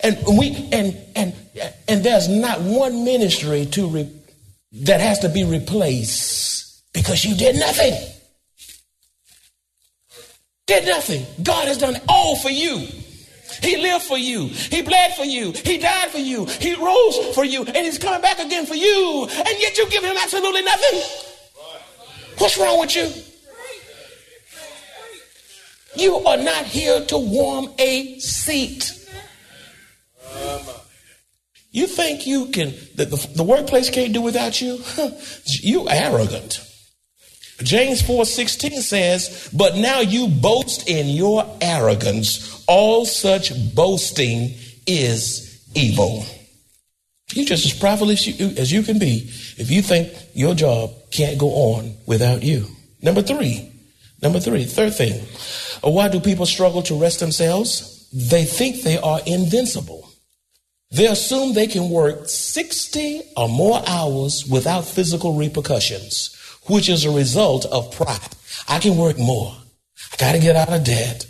And 0.00 0.18
we, 0.38 0.68
and, 0.70 0.94
and, 1.16 1.34
and 1.88 2.04
there's 2.04 2.28
not 2.28 2.60
one 2.60 3.04
ministry 3.04 3.64
to 3.66 3.86
re, 3.86 4.10
that 4.72 5.00
has 5.00 5.20
to 5.20 5.30
be 5.30 5.44
replaced 5.44 6.92
because 6.92 7.24
you 7.24 7.34
did 7.34 7.56
nothing. 7.56 7.94
Did 10.66 10.86
nothing. 10.86 11.24
God 11.42 11.68
has 11.68 11.78
done 11.78 11.96
all 12.08 12.36
for 12.36 12.50
you. 12.50 12.86
He 13.64 13.76
lived 13.78 14.04
for 14.04 14.18
you. 14.18 14.46
He 14.46 14.82
bled 14.82 15.14
for 15.14 15.24
you. 15.24 15.52
He 15.52 15.78
died 15.78 16.10
for 16.10 16.18
you. 16.18 16.44
He 16.44 16.74
rose 16.74 17.34
for 17.34 17.44
you. 17.44 17.64
And 17.64 17.76
he's 17.76 17.98
coming 17.98 18.20
back 18.20 18.38
again 18.38 18.66
for 18.66 18.74
you. 18.74 19.26
And 19.30 19.58
yet 19.58 19.78
you 19.78 19.88
give 19.88 20.04
him 20.04 20.16
absolutely 20.22 20.62
nothing. 20.62 21.02
What's 22.38 22.58
wrong 22.58 22.80
with 22.80 22.94
you? 22.94 23.10
You 25.96 26.16
are 26.16 26.36
not 26.36 26.64
here 26.66 27.04
to 27.06 27.18
warm 27.18 27.72
a 27.78 28.18
seat. 28.18 28.90
You 31.70 31.86
think 31.86 32.26
you 32.26 32.46
can, 32.46 32.72
that 32.96 33.10
the, 33.10 33.30
the 33.34 33.42
workplace 33.42 33.90
can't 33.90 34.12
do 34.12 34.20
without 34.20 34.60
you? 34.60 34.80
you 35.46 35.88
arrogant. 35.88 36.60
James 37.64 38.02
4:16 38.02 38.82
says, 38.82 39.48
"But 39.52 39.76
now 39.76 40.00
you 40.00 40.28
boast 40.28 40.86
in 40.86 41.08
your 41.08 41.46
arrogance. 41.60 42.40
All 42.66 43.06
such 43.06 43.52
boasting 43.74 44.54
is 44.86 45.50
evil." 45.74 46.26
You're 47.32 47.46
just 47.46 47.64
as 47.64 47.72
prideful 47.72 48.10
as 48.10 48.26
you, 48.26 48.54
as 48.58 48.70
you 48.70 48.82
can 48.82 48.98
be 48.98 49.30
if 49.56 49.70
you 49.70 49.82
think 49.82 50.12
your 50.34 50.54
job 50.54 50.92
can't 51.10 51.38
go 51.38 51.48
on 51.48 51.96
without 52.06 52.42
you. 52.42 52.68
Number 53.02 53.22
three, 53.22 53.72
number 54.22 54.38
three, 54.40 54.64
third 54.64 54.94
thing. 54.94 55.26
Uh, 55.82 55.90
why 55.90 56.08
do 56.08 56.20
people 56.20 56.46
struggle 56.46 56.82
to 56.82 56.94
rest 56.94 57.20
themselves? 57.20 58.06
They 58.12 58.44
think 58.44 58.82
they 58.82 58.98
are 58.98 59.20
invincible. 59.26 60.10
They 60.90 61.06
assume 61.06 61.54
they 61.54 61.66
can 61.66 61.90
work 61.90 62.28
60 62.28 63.22
or 63.36 63.48
more 63.48 63.82
hours 63.86 64.46
without 64.46 64.84
physical 64.84 65.32
repercussions 65.32 66.30
which 66.66 66.88
is 66.88 67.04
a 67.04 67.10
result 67.10 67.66
of 67.66 67.94
pride. 67.94 68.36
I 68.68 68.78
can 68.78 68.96
work 68.96 69.18
more. 69.18 69.54
I 70.12 70.16
got 70.16 70.32
to 70.32 70.38
get 70.38 70.56
out 70.56 70.72
of 70.72 70.84
debt. 70.84 71.26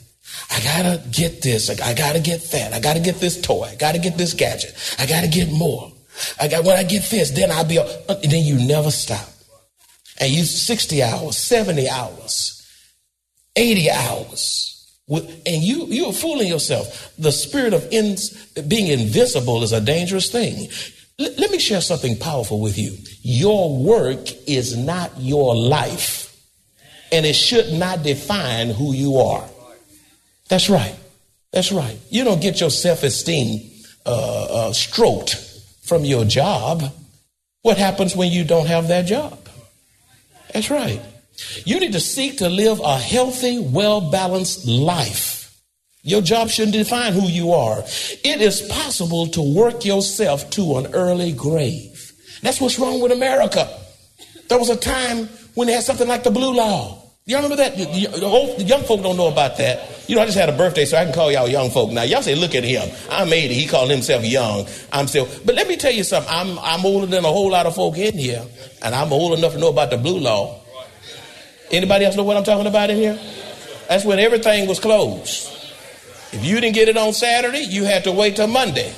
I 0.51 0.61
got 0.61 0.83
to 0.83 1.09
get 1.11 1.43
this. 1.43 1.71
I 1.71 1.95
got 1.95 2.15
to 2.15 2.21
get 2.21 2.43
that. 2.53 2.73
I 2.73 2.81
got 2.81 2.95
to 2.95 3.01
get 3.01 3.17
this 3.17 3.41
toy. 3.41 3.69
I 3.73 3.77
got 3.77 3.93
to 3.93 3.99
get 3.99 4.17
this 4.17 4.35
gadget. 4.35 4.75
I 4.99 5.07
got 5.07 5.23
to 5.23 5.29
get 5.29 5.51
more. 5.51 5.93
I 6.41 6.49
got, 6.49 6.65
when 6.65 6.77
I 6.77 6.85
get 6.85 7.03
this, 7.11 7.31
then 7.31 7.51
I'll 7.51 7.65
be, 7.65 7.79
and 7.79 8.31
then 8.31 8.45
you 8.45 8.67
never 8.67 8.91
stop. 8.91 9.29
And 10.21 10.31
you 10.31 10.45
60 10.45 11.03
hours, 11.03 11.37
70 11.37 11.89
hours, 11.89 12.63
80 13.57 13.91
hours. 13.91 14.71
And 15.09 15.63
you, 15.63 15.87
you're 15.87 16.13
fooling 16.13 16.49
yourself. 16.49 17.13
The 17.19 17.33
spirit 17.33 17.75
of 17.75 17.87
in, 17.91 18.17
being 18.69 18.87
invisible 18.87 19.63
is 19.63 19.73
a 19.73 19.81
dangerous 19.81 20.31
thing. 20.31 20.69
L- 21.19 21.35
let 21.39 21.51
me 21.51 21.59
share 21.59 21.81
something 21.81 22.19
powerful 22.19 22.61
with 22.61 22.79
you. 22.79 22.97
Your 23.23 23.77
work 23.77 24.31
is 24.47 24.77
not 24.77 25.13
your 25.19 25.55
life, 25.55 26.37
and 27.13 27.25
it 27.25 27.35
should 27.35 27.73
not 27.73 28.03
define 28.03 28.71
who 28.71 28.93
you 28.93 29.17
are. 29.19 29.45
That's 30.49 30.69
right. 30.69 30.95
That's 31.53 31.73
right. 31.73 31.97
You 32.11 32.25
don't 32.25 32.43
get 32.43 32.61
your 32.61 32.71
self 32.71 33.03
esteem 33.03 33.71
uh, 34.05 34.45
uh, 34.69 34.73
stroked 34.73 35.37
from 35.83 36.05
your 36.05 36.25
job. 36.25 36.83
What 37.63 37.79
happens 37.79 38.15
when 38.15 38.31
you 38.31 38.45
don't 38.45 38.67
have 38.67 38.89
that 38.89 39.07
job? 39.07 39.39
That's 40.53 40.71
right. 40.71 41.01
You 41.65 41.81
need 41.81 41.93
to 41.93 42.01
seek 42.01 42.39
to 42.39 42.49
live 42.49 42.81
a 42.81 42.99
healthy, 42.99 43.59
well 43.59 44.11
balanced 44.11 44.67
life. 44.67 45.34
Your 46.07 46.21
job 46.21 46.51
shouldn't 46.51 46.75
define 46.75 47.15
who 47.15 47.27
you 47.27 47.53
are. 47.53 47.79
It 47.79 48.43
is 48.43 48.61
possible 48.63 49.27
to 49.29 49.41
work 49.41 49.87
yourself 49.87 50.51
to 50.51 50.77
an 50.77 50.95
early 50.95 51.33
grave. 51.33 52.13
That's 52.43 52.61
what's 52.61 52.79
wrong 52.79 53.01
with 53.01 53.11
America. 53.11 53.67
There 54.49 54.59
was 54.59 54.69
a 54.69 54.77
time 54.77 55.29
when 55.55 55.67
they 55.67 55.73
had 55.73 55.83
something 55.83 56.07
like 56.07 56.23
the 56.23 56.31
blue 56.31 56.55
law. 56.55 57.01
Y'all 57.25 57.43
remember 57.43 57.57
that? 57.57 57.75
The, 57.79 58.21
the, 58.21 58.27
old, 58.27 58.59
the 58.59 58.65
young 58.65 58.83
folk 58.83 59.03
don't 59.03 59.17
know 59.17 59.29
about 59.29 59.57
that. 59.57 60.05
You 60.07 60.15
know, 60.15 60.21
I 60.21 60.27
just 60.27 60.37
had 60.37 60.51
a 60.51 60.57
birthday, 60.57 60.85
so 60.85 60.99
I 60.99 61.05
can 61.07 61.15
call 61.15 61.33
y'all 61.33 61.49
young 61.49 61.71
folk. 61.71 61.91
Now, 61.91 62.03
y'all 62.03 62.21
say, 62.21 62.35
look 62.35 62.55
at 62.55 62.65
him. 62.65 62.87
I'm 63.11 63.33
80. 63.33 63.55
He 63.55 63.67
called 63.67 63.91
himself 63.91 64.27
young. 64.27 64.67
I'm 64.93 65.07
still. 65.07 65.27
But 65.43 65.55
let 65.55 65.67
me 65.67 65.79
tell 65.79 65.91
you 65.91 66.05
something. 66.05 66.31
I'm, 66.31 66.59
I'm 66.59 66.85
older 66.85 67.07
than 67.07 67.25
a 67.25 67.29
whole 67.29 67.51
lot 67.51 67.65
of 67.65 67.77
folk 67.77 67.97
in 67.97 68.19
here, 68.19 68.45
and 68.83 68.95
I'm 68.95 69.11
old 69.11 69.39
enough 69.39 69.55
to 69.55 69.59
know 69.59 69.71
about 69.71 69.89
the 69.89 69.97
blue 69.97 70.19
law. 70.19 70.61
Anybody 71.71 72.05
else 72.05 72.15
know 72.15 72.25
what 72.25 72.37
I'm 72.37 72.45
talking 72.45 72.67
about 72.67 72.91
in 72.91 72.99
here? 72.99 73.19
That's 73.89 74.05
when 74.05 74.19
everything 74.19 74.69
was 74.69 74.79
closed. 74.79 75.49
If 76.35 76.45
you 76.45 76.61
didn't 76.61 76.75
get 76.75 76.89
it 76.89 76.97
on 76.97 77.13
Saturday, 77.13 77.61
you 77.61 77.85
had 77.85 78.05
to 78.05 78.13
wait 78.13 78.37
till 78.37 78.49
Monday. 78.49 78.93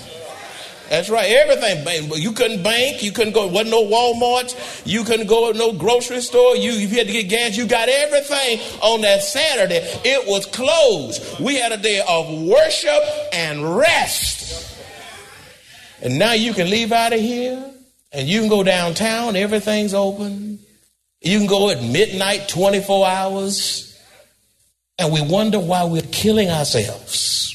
That's 0.88 1.11
right. 1.11 1.31
Everything. 1.31 2.11
You 2.20 2.33
couldn't 2.33 2.62
bank. 2.62 3.03
You 3.03 3.11
couldn't 3.11 3.33
go. 3.33 3.46
Wasn't 3.46 3.70
no 3.70 3.85
Walmart. 3.85 4.55
You 4.87 5.05
couldn't 5.05 5.27
go 5.27 5.53
to 5.53 5.59
no 5.59 5.72
grocery 5.72 6.20
store. 6.20 6.57
You, 6.57 6.72
you 6.72 6.88
had 6.88 7.09
to 7.09 7.12
get 7.12 7.29
gas, 7.29 7.57
you 7.57 7.66
got 7.66 7.88
everything 7.88 8.61
on 8.81 9.01
that 9.03 9.22
Saturday. 9.22 9.81
It 10.05 10.27
was 10.29 10.46
closed. 10.46 11.40
We 11.40 11.57
had 11.57 11.72
a 11.72 11.77
day 11.77 12.03
of 12.09 12.42
worship 12.42 13.03
and 13.33 13.77
rest. 13.77 14.79
And 16.03 16.18
now 16.18 16.33
you 16.33 16.55
can 16.55 16.70
leave 16.70 16.92
out 16.92 17.12
of 17.12 17.20
here 17.20 17.70
and 18.12 18.29
you 18.29 18.40
can 18.40 18.49
go 18.49 18.62
downtown. 18.62 19.35
Everything's 19.35 19.92
open. 19.92 20.61
You 21.20 21.38
can 21.38 21.49
go 21.49 21.70
at 21.70 21.83
midnight, 21.83 22.49
24 22.49 23.07
hours. 23.07 23.95
And 24.98 25.12
we 25.12 25.20
wonder 25.20 25.61
why 25.61 25.85
we're 25.85 26.02
killing 26.11 26.48
ourselves. 26.48 27.52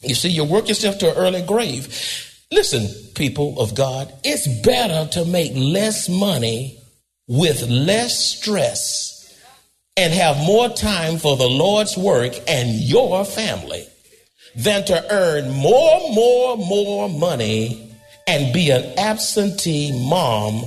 You 0.00 0.14
see, 0.14 0.30
you 0.30 0.44
work 0.44 0.68
yourself 0.68 0.98
to 0.98 1.10
an 1.10 1.16
early 1.16 1.42
grave. 1.42 1.88
Listen, 2.50 2.88
people 3.14 3.60
of 3.60 3.74
God, 3.74 4.12
it's 4.24 4.48
better 4.62 5.08
to 5.12 5.24
make 5.24 5.52
less 5.54 6.08
money 6.08 6.78
with 7.28 7.68
less 7.68 8.18
stress 8.18 9.16
and 9.96 10.12
have 10.14 10.38
more 10.38 10.68
time 10.70 11.18
for 11.18 11.36
the 11.36 11.48
Lord's 11.48 11.96
work 11.96 12.32
and 12.48 12.70
your 12.70 13.24
family 13.24 13.86
than 14.56 14.84
to 14.86 15.14
earn 15.14 15.50
more, 15.50 16.00
more, 16.12 16.56
more 16.56 17.08
money 17.08 17.94
and 18.26 18.52
be 18.52 18.70
an 18.70 18.98
absentee 18.98 19.92
mom 20.08 20.64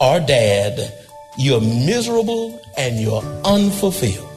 or 0.00 0.20
dad. 0.20 0.92
You're 1.38 1.60
miserable 1.60 2.60
and 2.76 3.00
you're 3.00 3.22
unfulfilled. 3.44 4.33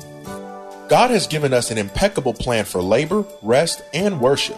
God 0.89 1.12
has 1.12 1.28
given 1.28 1.52
us 1.52 1.69
an 1.69 1.78
impeccable 1.78 2.34
plan 2.34 2.63
for 2.63 2.82
labor, 2.82 3.26
rest, 3.41 3.82
and 3.93 4.21
worship. 4.21 4.58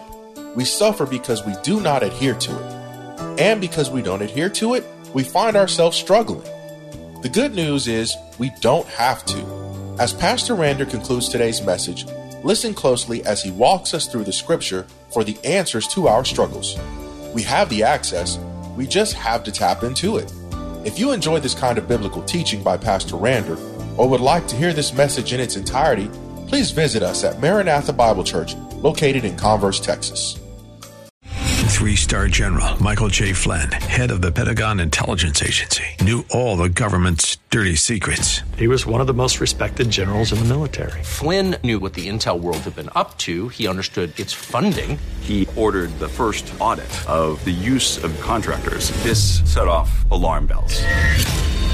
We 0.54 0.64
suffer 0.64 1.04
because 1.04 1.44
we 1.44 1.54
do 1.64 1.80
not 1.80 2.04
adhere 2.04 2.34
to 2.34 2.52
it. 2.52 3.40
And 3.40 3.60
because 3.60 3.90
we 3.90 4.00
don't 4.00 4.22
adhere 4.22 4.48
to 4.50 4.74
it, 4.74 4.84
we 5.12 5.24
find 5.24 5.56
ourselves 5.56 5.96
struggling. 5.96 6.48
The 7.22 7.30
good 7.32 7.56
news 7.56 7.88
is 7.88 8.16
we 8.38 8.52
don't 8.60 8.86
have 8.88 9.24
to. 9.26 9.96
As 9.98 10.12
Pastor 10.12 10.54
Rander 10.54 10.88
concludes 10.88 11.28
today's 11.28 11.62
message, 11.62 12.06
listen 12.44 12.74
closely 12.74 13.24
as 13.24 13.42
he 13.42 13.50
walks 13.50 13.92
us 13.92 14.06
through 14.06 14.24
the 14.24 14.32
scripture 14.32 14.86
for 15.12 15.24
the 15.24 15.36
answers 15.44 15.88
to 15.88 16.06
our 16.06 16.24
struggles. 16.24 16.78
We 17.34 17.42
have 17.42 17.68
the 17.68 17.82
access, 17.82 18.38
we 18.76 18.86
just 18.86 19.14
have 19.14 19.42
to 19.44 19.52
tap 19.52 19.82
into 19.82 20.18
it. 20.18 20.32
If 20.84 20.96
you 20.96 21.10
enjoy 21.10 21.40
this 21.40 21.54
kind 21.54 21.76
of 21.76 21.88
biblical 21.88 22.22
teaching 22.22 22.62
by 22.62 22.76
Pastor 22.76 23.16
Rander, 23.16 23.58
or 23.98 24.08
would 24.08 24.20
like 24.20 24.46
to 24.48 24.56
hear 24.56 24.72
this 24.72 24.94
message 24.94 25.34
in 25.34 25.40
its 25.40 25.56
entirety, 25.56 26.08
please 26.50 26.72
visit 26.72 27.04
us 27.04 27.22
at 27.22 27.38
Maranatha 27.38 27.92
Bible 27.92 28.24
Church, 28.24 28.56
located 28.82 29.24
in 29.24 29.36
Converse, 29.36 29.78
Texas. 29.78 30.36
Three 31.70 31.94
star 31.96 32.26
general 32.26 32.82
Michael 32.82 33.08
J. 33.08 33.32
Flynn, 33.32 33.70
head 33.70 34.10
of 34.10 34.20
the 34.20 34.32
Pentagon 34.32 34.80
Intelligence 34.80 35.42
Agency, 35.42 35.84
knew 36.02 36.24
all 36.30 36.56
the 36.56 36.68
government's 36.68 37.38
dirty 37.50 37.76
secrets. 37.76 38.42
He 38.58 38.66
was 38.66 38.84
one 38.84 39.00
of 39.00 39.06
the 39.06 39.14
most 39.14 39.40
respected 39.40 39.88
generals 39.88 40.32
in 40.32 40.40
the 40.40 40.44
military. 40.44 41.02
Flynn 41.04 41.56
knew 41.62 41.78
what 41.78 41.94
the 41.94 42.08
intel 42.08 42.40
world 42.40 42.58
had 42.58 42.74
been 42.76 42.90
up 42.94 43.16
to, 43.18 43.48
he 43.48 43.68
understood 43.68 44.18
its 44.18 44.32
funding. 44.32 44.98
He 45.20 45.48
ordered 45.56 45.96
the 46.00 46.08
first 46.08 46.52
audit 46.58 46.90
of 47.08 47.42
the 47.44 47.50
use 47.50 48.02
of 48.02 48.20
contractors. 48.20 48.90
This 49.02 49.40
set 49.50 49.68
off 49.68 50.10
alarm 50.10 50.46
bells. 50.46 50.82